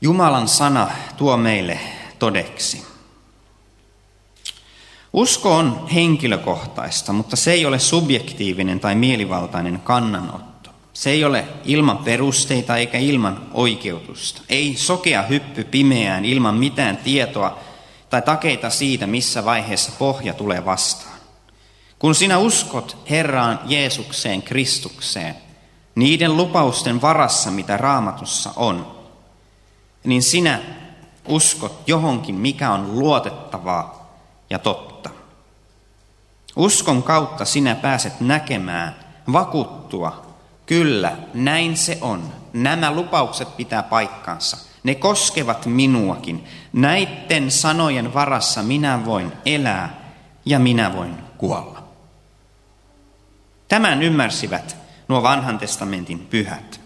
Jumalan 0.00 0.48
sana 0.48 0.90
tuo 1.16 1.36
meille 1.36 1.80
todeksi. 2.18 2.86
Usko 5.12 5.56
on 5.56 5.88
henkilökohtaista, 5.94 7.12
mutta 7.12 7.36
se 7.36 7.52
ei 7.52 7.66
ole 7.66 7.78
subjektiivinen 7.78 8.80
tai 8.80 8.94
mielivaltainen 8.94 9.80
kannanotto. 9.80 10.55
Se 10.96 11.10
ei 11.10 11.24
ole 11.24 11.48
ilman 11.64 11.98
perusteita 11.98 12.76
eikä 12.76 12.98
ilman 12.98 13.46
oikeutusta. 13.54 14.42
Ei 14.48 14.74
sokea 14.76 15.22
hyppy 15.22 15.64
pimeään 15.64 16.24
ilman 16.24 16.54
mitään 16.54 16.96
tietoa 16.96 17.58
tai 18.10 18.22
takeita 18.22 18.70
siitä, 18.70 19.06
missä 19.06 19.44
vaiheessa 19.44 19.92
pohja 19.98 20.34
tulee 20.34 20.64
vastaan. 20.64 21.16
Kun 21.98 22.14
sinä 22.14 22.38
uskot 22.38 22.96
Herraan 23.10 23.60
Jeesukseen 23.64 24.42
Kristukseen, 24.42 25.34
niiden 25.94 26.36
lupausten 26.36 27.02
varassa, 27.02 27.50
mitä 27.50 27.76
raamatussa 27.76 28.50
on, 28.56 28.96
niin 30.04 30.22
sinä 30.22 30.60
uskot 31.28 31.82
johonkin, 31.86 32.34
mikä 32.34 32.72
on 32.72 32.98
luotettavaa 32.98 34.16
ja 34.50 34.58
totta. 34.58 35.10
Uskon 36.56 37.02
kautta 37.02 37.44
sinä 37.44 37.74
pääset 37.74 38.20
näkemään, 38.20 38.96
vakuuttua, 39.32 40.25
kyllä, 40.66 41.16
näin 41.34 41.76
se 41.76 41.98
on. 42.00 42.32
Nämä 42.52 42.90
lupaukset 42.90 43.56
pitää 43.56 43.82
paikkansa. 43.82 44.56
Ne 44.82 44.94
koskevat 44.94 45.66
minuakin. 45.66 46.44
Näiden 46.72 47.50
sanojen 47.50 48.14
varassa 48.14 48.62
minä 48.62 49.04
voin 49.04 49.32
elää 49.46 50.12
ja 50.44 50.58
minä 50.58 50.92
voin 50.92 51.14
kuolla. 51.38 51.82
Tämän 53.68 54.02
ymmärsivät 54.02 54.76
nuo 55.08 55.22
vanhan 55.22 55.58
testamentin 55.58 56.18
pyhät. 56.18 56.80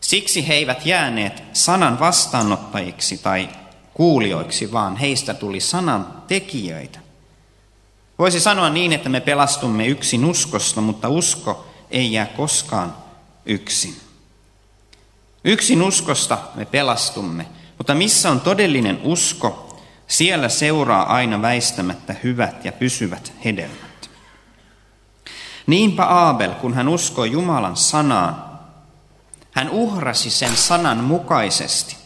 Siksi 0.00 0.48
he 0.48 0.54
eivät 0.54 0.86
jääneet 0.86 1.42
sanan 1.52 2.00
vastaanottajiksi 2.00 3.18
tai 3.18 3.48
kuulijoiksi, 3.94 4.72
vaan 4.72 4.96
heistä 4.96 5.34
tuli 5.34 5.60
sanan 5.60 6.22
tekijöitä. 6.28 6.98
Voisi 8.18 8.40
sanoa 8.40 8.70
niin, 8.70 8.92
että 8.92 9.08
me 9.08 9.20
pelastumme 9.20 9.86
yksin 9.86 10.24
uskosta, 10.24 10.80
mutta 10.80 11.08
usko 11.08 11.66
ei 11.90 12.12
jää 12.12 12.26
koskaan 12.26 13.01
yksin. 13.46 13.96
Yksin 15.44 15.82
uskosta 15.82 16.38
me 16.54 16.64
pelastumme, 16.64 17.46
mutta 17.78 17.94
missä 17.94 18.30
on 18.30 18.40
todellinen 18.40 19.00
usko, 19.02 19.78
siellä 20.06 20.48
seuraa 20.48 21.14
aina 21.14 21.42
väistämättä 21.42 22.14
hyvät 22.22 22.64
ja 22.64 22.72
pysyvät 22.72 23.32
hedelmät. 23.44 24.10
Niinpä 25.66 26.04
Aabel, 26.04 26.54
kun 26.54 26.74
hän 26.74 26.88
uskoi 26.88 27.32
Jumalan 27.32 27.76
sanaan, 27.76 28.44
hän 29.50 29.70
uhrasi 29.70 30.30
sen 30.30 30.56
sanan 30.56 30.98
mukaisesti, 30.98 31.96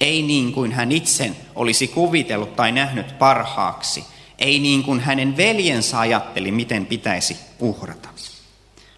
ei 0.00 0.22
niin 0.22 0.52
kuin 0.52 0.72
hän 0.72 0.92
itse 0.92 1.32
olisi 1.54 1.88
kuvitellut 1.88 2.56
tai 2.56 2.72
nähnyt 2.72 3.18
parhaaksi, 3.18 4.04
ei 4.38 4.58
niin 4.58 4.82
kuin 4.82 5.00
hänen 5.00 5.36
veljensä 5.36 6.00
ajatteli, 6.00 6.50
miten 6.50 6.86
pitäisi 6.86 7.36
uhrata. 7.58 8.08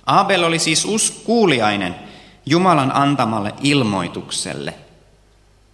Abel 0.07 0.43
oli 0.43 0.59
siis 0.59 1.23
kuuliainen 1.25 1.95
Jumalan 2.47 2.97
antamalle 2.97 3.55
ilmoitukselle, 3.63 4.75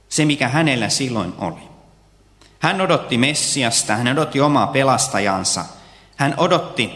se 0.08 0.24
mikä 0.24 0.48
hänellä 0.48 0.88
silloin 0.88 1.32
oli. 1.38 1.70
Hän 2.58 2.80
odotti 2.80 3.18
Messiasta, 3.18 3.96
hän 3.96 4.08
odotti 4.08 4.40
omaa 4.40 4.66
pelastajansa, 4.66 5.64
hän 6.16 6.34
odotti 6.36 6.90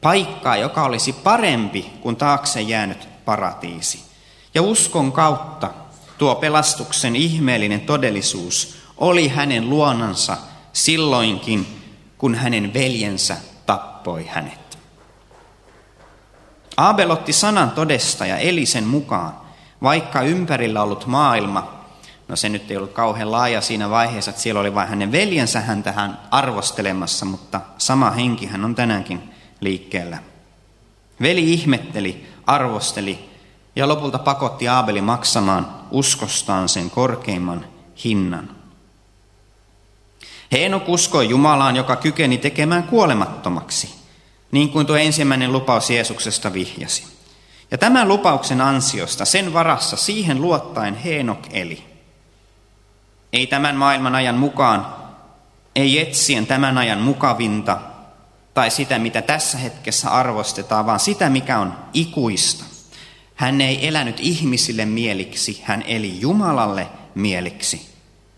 paikkaa, 0.00 0.56
joka 0.56 0.84
olisi 0.84 1.12
parempi 1.12 1.92
kuin 2.00 2.16
taakse 2.16 2.60
jäänyt 2.60 3.08
paratiisi. 3.24 4.04
Ja 4.54 4.62
uskon 4.62 5.12
kautta 5.12 5.70
tuo 6.18 6.34
pelastuksen 6.34 7.16
ihmeellinen 7.16 7.80
todellisuus 7.80 8.76
oli 8.96 9.28
hänen 9.28 9.70
luonansa 9.70 10.36
silloinkin, 10.72 11.82
kun 12.18 12.34
hänen 12.34 12.74
veljensä 12.74 13.36
tappoi 13.66 14.26
hänet. 14.26 14.63
Abel 16.76 17.10
otti 17.10 17.32
sanan 17.32 17.70
todesta 17.70 18.26
ja 18.26 18.36
eli 18.38 18.66
sen 18.66 18.84
mukaan, 18.84 19.32
vaikka 19.82 20.22
ympärillä 20.22 20.82
ollut 20.82 21.06
maailma, 21.06 21.74
no 22.28 22.36
se 22.36 22.48
nyt 22.48 22.70
ei 22.70 22.76
ollut 22.76 22.92
kauhean 22.92 23.32
laaja 23.32 23.60
siinä 23.60 23.90
vaiheessa, 23.90 24.30
että 24.30 24.42
siellä 24.42 24.60
oli 24.60 24.74
vain 24.74 24.88
hänen 24.88 25.12
veljensä 25.12 25.60
hän 25.60 25.82
tähän 25.82 26.18
arvostelemassa, 26.30 27.24
mutta 27.26 27.60
sama 27.78 28.10
henki 28.10 28.46
hän 28.46 28.64
on 28.64 28.74
tänäänkin 28.74 29.30
liikkeellä. 29.60 30.18
Veli 31.22 31.52
ihmetteli, 31.52 32.26
arvosteli 32.46 33.30
ja 33.76 33.88
lopulta 33.88 34.18
pakotti 34.18 34.68
Aabeli 34.68 35.00
maksamaan 35.00 35.66
uskostaan 35.90 36.68
sen 36.68 36.90
korkeimman 36.90 37.66
hinnan. 38.04 38.50
Heenok 40.52 40.88
uskoi 40.88 41.28
Jumalaan, 41.28 41.76
joka 41.76 41.96
kykeni 41.96 42.38
tekemään 42.38 42.82
kuolemattomaksi, 42.82 43.94
niin 44.54 44.70
kuin 44.70 44.86
tuo 44.86 44.96
ensimmäinen 44.96 45.52
lupaus 45.52 45.90
Jeesuksesta 45.90 46.52
vihjasi. 46.52 47.04
Ja 47.70 47.78
tämän 47.78 48.08
lupauksen 48.08 48.60
ansiosta, 48.60 49.24
sen 49.24 49.52
varassa, 49.52 49.96
siihen 49.96 50.42
luottaen 50.42 50.94
Heenok 50.94 51.46
eli. 51.50 51.84
Ei 53.32 53.46
tämän 53.46 53.76
maailman 53.76 54.14
ajan 54.14 54.34
mukaan, 54.34 54.86
ei 55.76 56.00
etsien 56.00 56.46
tämän 56.46 56.78
ajan 56.78 56.98
mukavinta 56.98 57.80
tai 58.54 58.70
sitä, 58.70 58.98
mitä 58.98 59.22
tässä 59.22 59.58
hetkessä 59.58 60.10
arvostetaan, 60.10 60.86
vaan 60.86 61.00
sitä, 61.00 61.30
mikä 61.30 61.58
on 61.58 61.74
ikuista. 61.94 62.64
Hän 63.34 63.60
ei 63.60 63.88
elänyt 63.88 64.16
ihmisille 64.20 64.84
mieliksi, 64.84 65.62
hän 65.64 65.82
eli 65.86 66.20
Jumalalle 66.20 66.88
mieliksi 67.14 67.88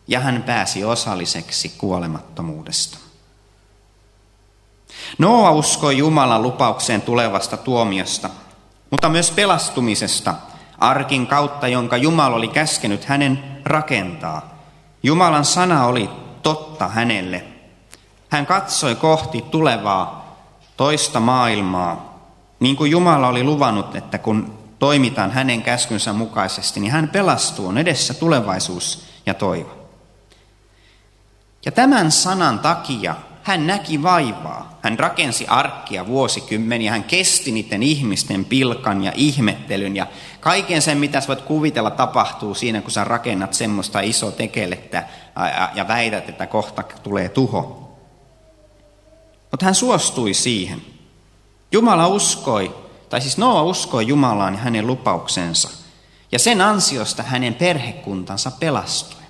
ja 0.08 0.20
hän 0.20 0.42
pääsi 0.42 0.84
osalliseksi 0.84 1.68
kuolemattomuudesta. 1.78 3.05
Noa 5.18 5.50
uskoi 5.50 5.98
Jumalan 5.98 6.42
lupaukseen 6.42 7.02
tulevasta 7.02 7.56
tuomiosta, 7.56 8.30
mutta 8.90 9.08
myös 9.08 9.30
pelastumisesta 9.30 10.34
arkin 10.78 11.26
kautta, 11.26 11.68
jonka 11.68 11.96
Jumala 11.96 12.36
oli 12.36 12.48
käskenyt 12.48 13.04
hänen 13.04 13.60
rakentaa. 13.64 14.54
Jumalan 15.02 15.44
sana 15.44 15.86
oli 15.86 16.10
totta 16.42 16.88
hänelle. 16.88 17.44
Hän 18.28 18.46
katsoi 18.46 18.94
kohti 18.94 19.42
tulevaa 19.50 20.36
toista 20.76 21.20
maailmaa, 21.20 22.18
niin 22.60 22.76
kuin 22.76 22.90
Jumala 22.90 23.28
oli 23.28 23.44
luvannut, 23.44 23.96
että 23.96 24.18
kun 24.18 24.58
toimitaan 24.78 25.30
hänen 25.30 25.62
käskynsä 25.62 26.12
mukaisesti, 26.12 26.80
niin 26.80 26.92
hän 26.92 27.08
pelastuu, 27.08 27.68
on 27.68 27.78
edessä 27.78 28.14
tulevaisuus 28.14 29.06
ja 29.26 29.34
toivo. 29.34 29.70
Ja 31.64 31.72
tämän 31.72 32.12
sanan 32.12 32.58
takia 32.58 33.14
hän 33.46 33.66
näki 33.66 34.02
vaivaa. 34.02 34.78
Hän 34.82 34.98
rakensi 34.98 35.46
arkkia 35.46 36.06
vuosikymmeniä, 36.06 36.90
hän 36.90 37.04
kesti 37.04 37.52
niiden 37.52 37.82
ihmisten 37.82 38.44
pilkan 38.44 39.04
ja 39.04 39.12
ihmettelyn 39.14 39.96
ja 39.96 40.06
kaiken 40.40 40.82
sen, 40.82 40.98
mitä 40.98 41.20
sä 41.20 41.28
voit 41.28 41.40
kuvitella, 41.40 41.90
tapahtuu 41.90 42.54
siinä, 42.54 42.80
kun 42.80 42.90
sä 42.90 43.04
rakennat 43.04 43.54
semmoista 43.54 44.00
iso 44.00 44.30
tekelettä 44.30 45.08
ja 45.74 45.88
väität, 45.88 46.28
että 46.28 46.46
kohta 46.46 46.82
tulee 46.82 47.28
tuho. 47.28 47.92
Mutta 49.50 49.64
hän 49.64 49.74
suostui 49.74 50.34
siihen. 50.34 50.82
Jumala 51.72 52.06
uskoi, 52.06 52.76
tai 53.08 53.20
siis 53.20 53.38
Noa 53.38 53.62
uskoi 53.62 54.06
Jumalaan 54.06 54.54
ja 54.54 54.60
hänen 54.60 54.86
lupauksensa. 54.86 55.70
Ja 56.32 56.38
sen 56.38 56.60
ansiosta 56.60 57.22
hänen 57.22 57.54
perhekuntansa 57.54 58.50
pelastui. 58.50 59.22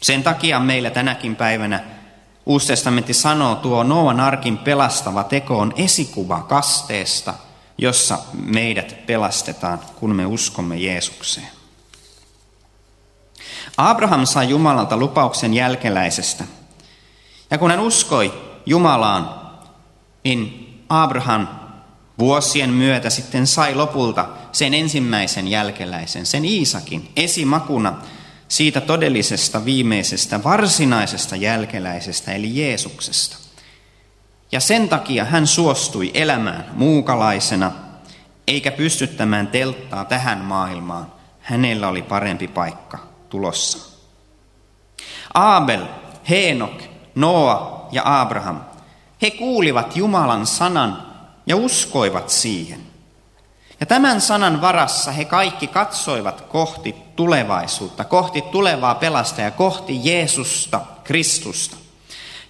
Sen 0.00 0.22
takia 0.22 0.60
meillä 0.60 0.90
tänäkin 0.90 1.36
päivänä 1.36 2.03
Uusi 2.46 2.66
testamentti 2.66 3.14
sanoo, 3.14 3.54
tuo 3.54 3.82
Noan 3.82 4.20
arkin 4.20 4.58
pelastava 4.58 5.24
teko 5.24 5.58
on 5.58 5.72
esikuva 5.76 6.42
kasteesta, 6.42 7.34
jossa 7.78 8.18
meidät 8.32 9.06
pelastetaan, 9.06 9.80
kun 9.96 10.14
me 10.14 10.26
uskomme 10.26 10.76
Jeesukseen. 10.76 11.48
Abraham 13.76 14.26
sai 14.26 14.48
Jumalalta 14.48 14.96
lupauksen 14.96 15.54
jälkeläisestä. 15.54 16.44
Ja 17.50 17.58
kun 17.58 17.70
hän 17.70 17.80
uskoi 17.80 18.32
Jumalaan, 18.66 19.40
niin 20.24 20.64
Abraham 20.88 21.46
vuosien 22.18 22.70
myötä 22.70 23.10
sitten 23.10 23.46
sai 23.46 23.74
lopulta 23.74 24.28
sen 24.52 24.74
ensimmäisen 24.74 25.48
jälkeläisen, 25.48 26.26
sen 26.26 26.44
Iisakin, 26.44 27.12
esimakuna 27.16 27.98
siitä 28.54 28.80
todellisesta 28.80 29.64
viimeisestä 29.64 30.44
varsinaisesta 30.44 31.36
jälkeläisestä 31.36 32.32
eli 32.32 32.56
Jeesuksesta. 32.56 33.36
Ja 34.52 34.60
sen 34.60 34.88
takia 34.88 35.24
hän 35.24 35.46
suostui 35.46 36.10
elämään 36.14 36.70
muukalaisena 36.72 37.72
eikä 38.46 38.70
pystyttämään 38.70 39.46
telttaa 39.46 40.04
tähän 40.04 40.38
maailmaan. 40.38 41.12
Hänellä 41.40 41.88
oli 41.88 42.02
parempi 42.02 42.48
paikka 42.48 42.98
tulossa. 43.28 43.78
Abel, 45.34 45.86
Heenok, 46.28 46.82
Noa 47.14 47.88
ja 47.92 48.02
Abraham, 48.20 48.60
he 49.22 49.30
kuulivat 49.30 49.96
Jumalan 49.96 50.46
sanan 50.46 51.06
ja 51.46 51.56
uskoivat 51.56 52.30
siihen. 52.30 52.80
Ja 53.80 53.86
tämän 53.86 54.20
sanan 54.20 54.60
varassa 54.60 55.12
he 55.12 55.24
kaikki 55.24 55.66
katsoivat 55.66 56.40
kohti 56.40 56.94
tulevaisuutta, 57.16 58.04
kohti 58.04 58.42
tulevaa 58.42 58.94
pelastajaa, 58.94 59.50
kohti 59.50 60.00
Jeesusta, 60.04 60.80
Kristusta 61.04 61.76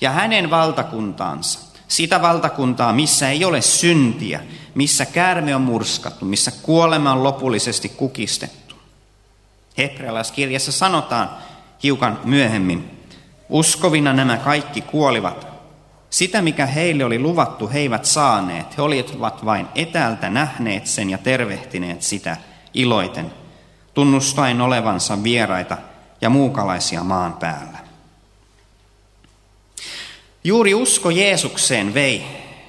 ja 0.01 0.11
hänen 0.11 0.51
valtakuntaansa. 0.51 1.59
Sitä 1.89 2.23
valtakuntaa, 2.23 2.93
missä 2.93 3.31
ei 3.31 3.45
ole 3.45 3.63
syntiä, 3.63 4.41
missä 4.75 5.07
käärme 5.07 5.55
on 5.57 5.63
murskattu, 5.63 6.25
missä 6.25 6.51
kuolema 6.63 7.13
on 7.13 7.25
lopullisesti 7.25 7.89
kukistettu. 7.89 8.75
Hebrealaiskirjassa 9.79 10.73
sanotaan 10.73 11.31
hiukan 11.83 12.21
myöhemmin, 12.25 13.07
uskovina 13.49 14.13
nämä 14.13 14.37
kaikki 14.37 14.81
kuolivat. 14.81 15.54
Sitä, 16.15 16.43
mikä 16.43 16.67
heille 16.67 17.05
oli 17.05 17.19
luvattu, 17.19 17.69
he 17.69 17.79
eivät 17.79 18.05
saaneet. 18.05 18.77
He 18.77 18.83
olivat 18.83 19.45
vain 19.45 19.67
etäältä 19.75 20.31
nähneet 20.31 20.87
sen 20.87 21.11
ja 21.11 21.19
tervehtineet 21.19 22.03
sitä 22.03 22.37
iloiten, 22.75 23.33
tunnustain 23.95 24.61
olevansa 24.61 25.23
vieraita 25.23 25.77
ja 26.21 26.31
muukalaisia 26.31 27.05
maan 27.05 27.33
päällä. 27.33 27.79
Juuri 30.45 30.75
usko 30.75 31.11
Jeesukseen 31.11 31.95
vei 31.95 32.27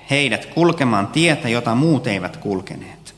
heidät 0.09 0.45
kulkemaan 0.45 1.07
tietä, 1.07 1.49
jota 1.49 1.75
muut 1.75 2.07
eivät 2.07 2.37
kulkeneet. 2.37 3.15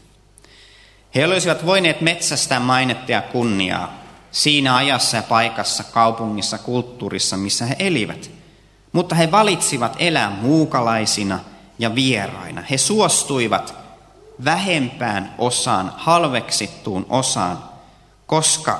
He 1.15 1.25
olisivat 1.25 1.65
voineet 1.65 2.01
metsästää 2.01 2.59
mainetta 2.59 3.11
ja 3.11 3.21
kunniaa 3.21 3.93
siinä 4.31 4.75
ajassa 4.75 5.17
ja 5.17 5.23
paikassa, 5.23 5.83
kaupungissa, 5.83 6.57
kulttuurissa, 6.57 7.37
missä 7.37 7.65
he 7.65 7.75
elivät. 7.79 8.37
Mutta 8.91 9.15
he 9.15 9.31
valitsivat 9.31 9.95
elää 9.99 10.29
muukalaisina 10.29 11.39
ja 11.79 11.95
vieraina. 11.95 12.63
He 12.71 12.77
suostuivat 12.77 13.75
vähempään 14.45 15.35
osaan, 15.37 15.93
halveksittuun 15.97 17.05
osaan, 17.09 17.57
koska 18.27 18.79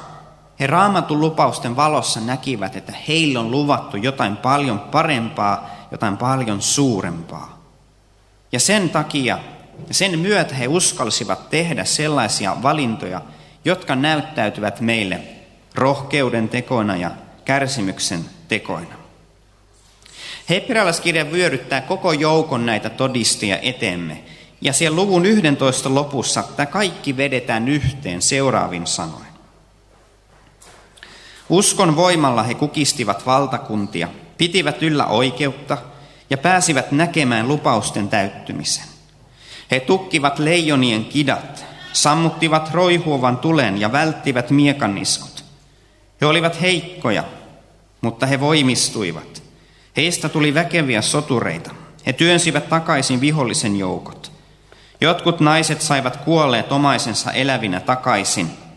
he 0.60 0.68
raamatun 0.68 1.22
lupausten 1.22 1.76
valossa 1.76 2.20
näkivät, 2.20 2.76
että 2.76 2.94
heille 3.08 3.40
on 3.40 3.52
luvattu 3.52 3.98
jotain 3.98 4.38
paljon 4.38 4.80
parempaa, 4.80 5.70
jotain 5.92 6.18
paljon 6.18 6.62
suurempaa. 6.62 7.58
Ja 8.52 8.60
sen 8.60 8.90
takia, 8.90 9.40
sen 9.92 10.20
myötä 10.20 10.56
he 10.56 10.68
uskalsivat 10.68 11.50
tehdä 11.50 11.86
sellaisia 11.86 12.64
valintoja, 12.64 13.22
jotka 13.66 13.96
näyttäytyvät 13.96 14.82
meille 14.82 15.22
rohkeuden 15.76 16.50
tekoina 16.50 16.96
ja 16.96 17.12
kärsimyksen 17.46 18.26
tekoina. 18.48 18.97
Hebrealaiskirja 20.50 21.32
vyöryttää 21.32 21.82
koko 21.82 22.14
joukon 22.14 22.66
näitä 22.66 22.90
todistia 22.90 23.58
eteemme. 23.62 24.24
Ja 24.62 24.74
siellä 24.74 24.96
luvun 24.96 25.26
11 25.26 25.96
lopussa 25.96 26.44
tämä 26.56 26.66
kaikki 26.66 27.18
vedetään 27.18 27.68
yhteen 27.68 28.22
seuraavin 28.22 28.88
sanoin. 28.88 29.28
Uskon 31.50 31.96
voimalla 31.96 32.44
he 32.44 32.54
kukistivat 32.54 33.26
valtakuntia, 33.26 34.08
pitivät 34.38 34.84
yllä 34.84 35.06
oikeutta 35.06 35.78
ja 36.30 36.38
pääsivät 36.38 36.92
näkemään 36.92 37.48
lupausten 37.48 38.10
täyttymisen. 38.10 38.86
He 39.72 39.80
tukkivat 39.80 40.40
leijonien 40.40 41.06
kidat, 41.06 41.66
sammuttivat 41.94 42.72
roihuovan 42.74 43.38
tulen 43.38 43.82
ja 43.82 43.92
välttivät 43.92 44.50
miekaniskut. 44.50 45.44
He 46.22 46.26
olivat 46.26 46.62
heikkoja, 46.62 47.24
mutta 48.02 48.26
he 48.26 48.40
voimistuivat. 48.40 49.47
Heistä 49.98 50.30
tuli 50.30 50.54
väkeviä 50.54 51.02
sotureita. 51.02 51.72
He 52.06 52.14
työnsivät 52.14 52.70
takaisin 52.70 53.22
vihollisen 53.22 53.76
joukot. 53.76 54.32
Jotkut 55.02 55.40
naiset 55.40 55.82
saivat 55.82 56.18
kuolleet 56.18 56.72
omaisensa 56.72 57.32
elävinä 57.32 57.80
takaisin– 57.80 58.50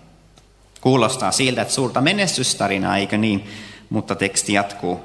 Kuulostaa 0.80 1.32
siltä, 1.32 1.62
että 1.62 1.74
suurta 1.74 2.00
menestystarinaa, 2.00 2.96
eikö 2.96 3.18
niin? 3.18 3.48
Mutta 3.90 4.14
teksti 4.14 4.52
jatkuu. 4.52 5.00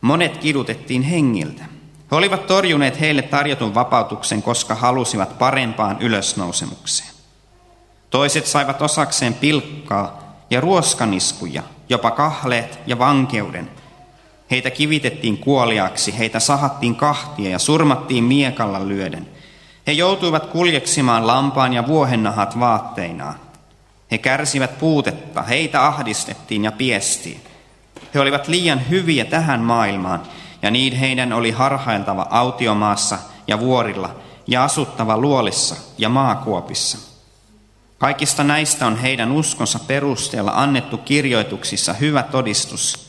Monet 0.00 0.36
kidutettiin 0.36 1.02
hengiltä. 1.02 1.64
He 2.10 2.16
olivat 2.16 2.46
torjuneet 2.46 3.00
heille 3.00 3.22
tarjotun 3.22 3.74
vapautuksen, 3.74 4.42
koska 4.42 4.74
halusivat 4.74 5.38
parempaan 5.38 5.96
ylösnousemukseen. 6.00 7.10
Toiset 8.10 8.46
saivat 8.46 8.82
osakseen 8.82 9.34
pilkkaa 9.34 10.36
ja 10.50 10.60
ruoskaniskuja, 10.60 11.62
jopa 11.88 12.10
kahleet 12.10 12.78
ja 12.86 12.98
vankeuden. 12.98 13.70
Heitä 14.50 14.70
kivitettiin 14.70 15.38
kuoliaksi, 15.38 16.18
heitä 16.18 16.40
sahattiin 16.40 16.96
kahtia 16.96 17.50
ja 17.50 17.58
surmattiin 17.58 18.24
miekalla 18.24 18.88
lyöden. 18.88 19.28
He 19.86 19.92
joutuivat 19.92 20.46
kuljeksimaan 20.46 21.26
lampaan 21.26 21.72
ja 21.72 21.86
vuohennahat 21.86 22.60
vaatteinaan. 22.60 23.34
He 24.10 24.18
kärsivät 24.18 24.78
puutetta, 24.78 25.42
heitä 25.42 25.86
ahdistettiin 25.86 26.64
ja 26.64 26.72
piestiin. 26.72 27.40
He 28.14 28.20
olivat 28.20 28.48
liian 28.48 28.90
hyviä 28.90 29.24
tähän 29.24 29.60
maailmaan, 29.60 30.22
ja 30.62 30.70
niin 30.70 30.96
heidän 30.96 31.32
oli 31.32 31.50
harhailtava 31.50 32.26
autiomaassa 32.30 33.18
ja 33.46 33.60
vuorilla, 33.60 34.14
ja 34.46 34.64
asuttava 34.64 35.16
luolissa 35.16 35.76
ja 35.98 36.08
maakuopissa. 36.08 36.98
Kaikista 37.98 38.44
näistä 38.44 38.86
on 38.86 38.96
heidän 38.96 39.32
uskonsa 39.32 39.78
perusteella 39.78 40.52
annettu 40.54 40.98
kirjoituksissa 40.98 41.92
hyvä 41.92 42.22
todistus, 42.22 43.07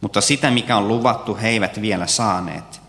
mutta 0.00 0.20
sitä, 0.20 0.50
mikä 0.50 0.76
on 0.76 0.88
luvattu, 0.88 1.38
he 1.42 1.48
eivät 1.48 1.80
vielä 1.80 2.06
saaneet. 2.06 2.80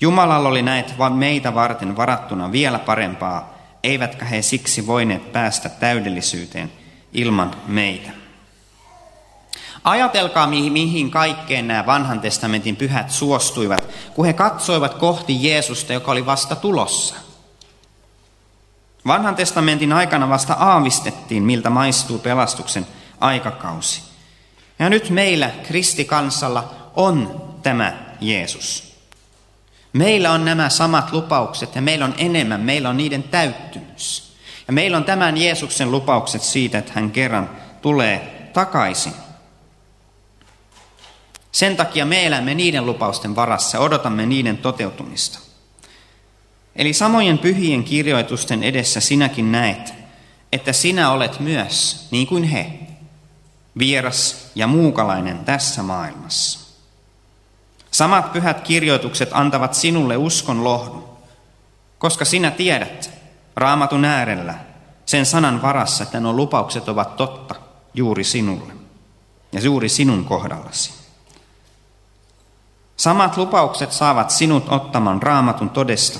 Jumalalla 0.00 0.48
oli 0.48 0.62
näet 0.62 0.98
vain 0.98 1.12
meitä 1.12 1.54
varten 1.54 1.96
varattuna 1.96 2.52
vielä 2.52 2.78
parempaa, 2.78 3.54
eivätkä 3.82 4.24
he 4.24 4.42
siksi 4.42 4.86
voineet 4.86 5.32
päästä 5.32 5.68
täydellisyyteen– 5.68 6.72
ilman 7.12 7.54
meitä. 7.66 8.10
Ajatelkaa, 9.84 10.46
mihin 10.46 11.10
kaikkeen 11.10 11.68
nämä 11.68 11.86
vanhan 11.86 12.20
testamentin 12.20 12.76
pyhät 12.76 13.10
suostuivat, 13.10 13.84
kun 14.14 14.26
he 14.26 14.32
katsoivat 14.32 14.94
kohti 14.94 15.48
Jeesusta, 15.48 15.92
joka 15.92 16.12
oli 16.12 16.26
vasta 16.26 16.56
tulossa. 16.56 17.14
Vanhan 19.06 19.36
testamentin 19.36 19.92
aikana 19.92 20.28
vasta 20.28 20.54
aavistettiin, 20.54 21.42
miltä 21.42 21.70
maistuu 21.70 22.18
pelastuksen 22.18 22.86
aikakausi. 23.20 24.07
Ja 24.78 24.90
nyt 24.90 25.10
meillä, 25.10 25.50
kristikansalla, 25.62 26.74
on 26.96 27.44
tämä 27.62 27.98
Jeesus. 28.20 28.94
Meillä 29.92 30.32
on 30.32 30.44
nämä 30.44 30.68
samat 30.68 31.12
lupaukset 31.12 31.74
ja 31.74 31.82
meillä 31.82 32.04
on 32.04 32.14
enemmän, 32.18 32.60
meillä 32.60 32.88
on 32.88 32.96
niiden 32.96 33.22
täyttymys. 33.22 34.32
Ja 34.66 34.72
meillä 34.72 34.96
on 34.96 35.04
tämän 35.04 35.36
Jeesuksen 35.36 35.90
lupaukset 35.90 36.42
siitä, 36.42 36.78
että 36.78 36.92
hän 36.94 37.10
kerran 37.10 37.50
tulee 37.82 38.50
takaisin. 38.52 39.12
Sen 41.52 41.76
takia 41.76 42.06
me 42.06 42.26
elämme 42.26 42.54
niiden 42.54 42.86
lupausten 42.86 43.36
varassa 43.36 43.78
odotamme 43.78 44.26
niiden 44.26 44.58
toteutumista. 44.58 45.38
Eli 46.76 46.92
samojen 46.92 47.38
pyhien 47.38 47.84
kirjoitusten 47.84 48.62
edessä 48.62 49.00
sinäkin 49.00 49.52
näet, 49.52 49.94
että 50.52 50.72
sinä 50.72 51.10
olet 51.10 51.40
myös, 51.40 52.08
niin 52.10 52.26
kuin 52.26 52.44
he, 52.44 52.87
vieras 53.78 54.50
ja 54.54 54.66
muukalainen 54.66 55.44
tässä 55.44 55.82
maailmassa. 55.82 56.68
Samat 57.90 58.32
pyhät 58.32 58.60
kirjoitukset 58.60 59.28
antavat 59.32 59.74
sinulle 59.74 60.16
uskon 60.16 60.64
lohdun, 60.64 61.08
koska 61.98 62.24
sinä 62.24 62.50
tiedät, 62.50 63.10
raamatun 63.56 64.04
äärellä, 64.04 64.54
sen 65.06 65.26
sanan 65.26 65.62
varassa, 65.62 66.04
että 66.04 66.20
nuo 66.20 66.32
lupaukset 66.32 66.88
ovat 66.88 67.16
totta 67.16 67.54
juuri 67.94 68.24
sinulle 68.24 68.72
ja 69.52 69.60
juuri 69.60 69.88
sinun 69.88 70.24
kohdallasi. 70.24 70.92
Samat 72.96 73.36
lupaukset 73.36 73.92
saavat 73.92 74.30
sinut 74.30 74.72
ottamaan 74.72 75.22
raamatun 75.22 75.70
todesta 75.70 76.18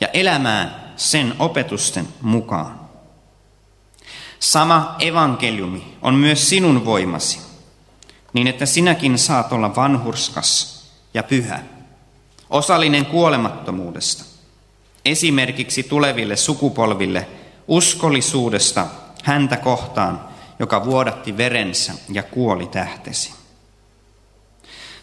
ja 0.00 0.08
elämään 0.08 0.92
sen 0.96 1.34
opetusten 1.38 2.08
mukaan. 2.22 2.85
Sama 4.40 4.96
evankeliumi 4.98 5.96
on 6.02 6.14
myös 6.14 6.48
sinun 6.48 6.84
voimasi, 6.84 7.38
niin 8.32 8.46
että 8.46 8.66
sinäkin 8.66 9.18
saat 9.18 9.52
olla 9.52 9.76
vanhurskas 9.76 10.82
ja 11.14 11.22
pyhä, 11.22 11.60
osallinen 12.50 13.06
kuolemattomuudesta– 13.06 14.24
esimerkiksi 15.06 15.82
tuleville 15.82 16.36
sukupolville 16.36 17.26
uskollisuudesta 17.68 18.86
häntä 19.24 19.56
kohtaan, 19.56 20.20
joka 20.58 20.84
vuodatti 20.84 21.36
verensä 21.36 21.92
ja 22.12 22.22
kuoli 22.22 22.66
tähtesi. 22.66 23.34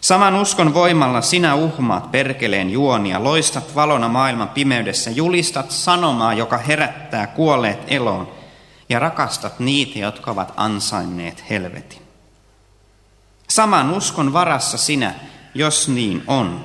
Saman 0.00 0.34
uskon 0.34 0.74
voimalla 0.74 1.20
sinä 1.20 1.54
uhmaat 1.54 2.10
perkeleen 2.10 2.70
juonia, 2.70 3.24
loistat 3.24 3.74
valona 3.74 4.08
maailman 4.08 4.48
pimeydessä, 4.48 5.10
julistat 5.10 5.70
sanomaa, 5.70 6.34
joka 6.34 6.58
herättää 6.58 7.26
kuolleet 7.26 7.78
eloon, 7.86 8.28
ja 8.88 8.98
rakastat 8.98 9.60
niitä, 9.60 9.98
jotka 9.98 10.30
ovat 10.30 10.52
ansainneet 10.56 11.44
helvetin. 11.50 12.02
Saman 13.48 13.90
uskon 13.90 14.32
varassa 14.32 14.78
sinä, 14.78 15.14
jos 15.54 15.88
niin 15.88 16.22
on, 16.26 16.64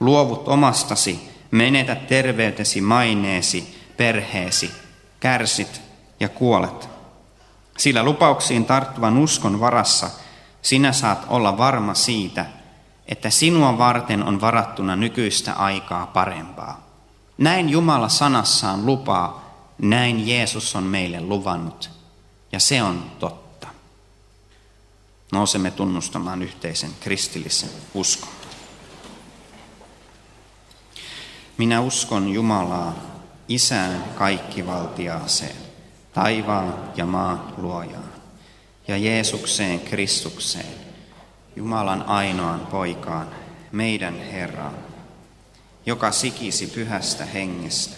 luovut 0.00 0.48
omastasi 0.48 1.30
Menetä 1.50 1.94
terveytesi, 1.94 2.80
maineesi, 2.80 3.84
perheesi, 3.96 4.70
kärsit 5.20 5.82
ja 6.20 6.28
kuolet. 6.28 6.88
Sillä 7.78 8.02
lupauksiin 8.02 8.64
tarttuvan 8.64 9.18
uskon 9.18 9.60
varassa 9.60 10.10
sinä 10.62 10.92
saat 10.92 11.26
olla 11.28 11.58
varma 11.58 11.94
siitä, 11.94 12.46
että 13.06 13.30
sinua 13.30 13.78
varten 13.78 14.22
on 14.22 14.40
varattuna 14.40 14.96
nykyistä 14.96 15.52
aikaa 15.52 16.06
parempaa. 16.06 16.86
Näin 17.38 17.68
Jumala 17.68 18.08
sanassaan 18.08 18.86
lupaa, 18.86 19.39
näin 19.82 20.28
Jeesus 20.28 20.76
on 20.76 20.82
meille 20.82 21.20
luvannut, 21.20 21.90
ja 22.52 22.60
se 22.60 22.82
on 22.82 23.10
totta. 23.18 23.68
Nousemme 25.32 25.70
tunnustamaan 25.70 26.42
yhteisen 26.42 26.90
kristillisen 27.00 27.70
uskon. 27.94 28.28
Minä 31.58 31.80
uskon 31.80 32.28
Jumalaa, 32.28 33.10
Isään 33.48 34.04
kaikkivaltiaaseen, 34.14 35.56
taivaan 36.12 36.74
ja 36.96 37.06
maan 37.06 37.54
luojaan, 37.56 38.12
ja 38.88 38.96
Jeesukseen 38.96 39.80
Kristukseen, 39.80 40.74
Jumalan 41.56 42.02
ainoan 42.02 42.60
poikaan, 42.60 43.28
meidän 43.72 44.18
Herraan, 44.18 44.74
joka 45.86 46.12
sikisi 46.12 46.66
pyhästä 46.66 47.24
hengestä, 47.24 47.96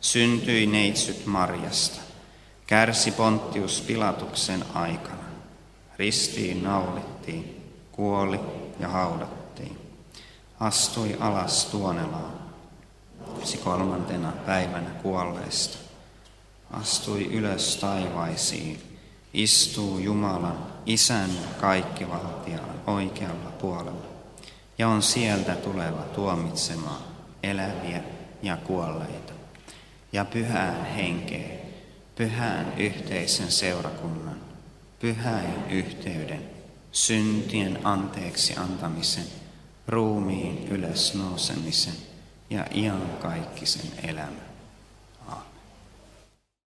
syntyi 0.00 0.66
neitsyt 0.66 1.26
Marjasta, 1.26 2.00
kärsi 2.66 3.10
Pontius 3.10 3.80
Pilatuksen 3.80 4.64
aikana, 4.74 5.24
ristiin 5.96 6.62
naulittiin, 6.62 7.72
kuoli 7.92 8.40
ja 8.80 8.88
haudattiin, 8.88 9.78
astui 10.60 11.16
alas 11.20 11.64
tuonelaan, 11.66 12.38
kolmantena 13.64 14.32
päivänä 14.46 14.90
kuolleista, 14.90 15.78
astui 16.70 17.26
ylös 17.26 17.76
taivaisiin, 17.76 18.98
istuu 19.34 19.98
Jumalan, 19.98 20.66
Isän 20.86 21.30
kaikkivaltiaan 21.60 22.80
oikealla 22.86 23.50
puolella. 23.50 24.08
Ja 24.78 24.88
on 24.88 25.02
sieltä 25.02 25.54
tuleva 25.54 26.02
tuomitsemaan 26.02 27.02
eläviä 27.42 28.02
ja 28.42 28.56
kuolleita 28.56 29.37
ja 30.12 30.24
pyhään 30.24 30.84
henkeen, 30.84 31.60
pyhään 32.14 32.72
yhteisen 32.76 33.50
seurakunnan, 33.50 34.40
pyhään 35.00 35.64
yhteyden, 35.70 36.50
syntien 36.92 37.86
anteeksi 37.86 38.56
antamisen, 38.56 39.26
ruumiin 39.88 40.68
ylös 40.68 41.14
nousemisen 41.14 41.94
ja 42.50 42.66
iankaikkisen 42.74 43.90
elämän. 44.02 44.47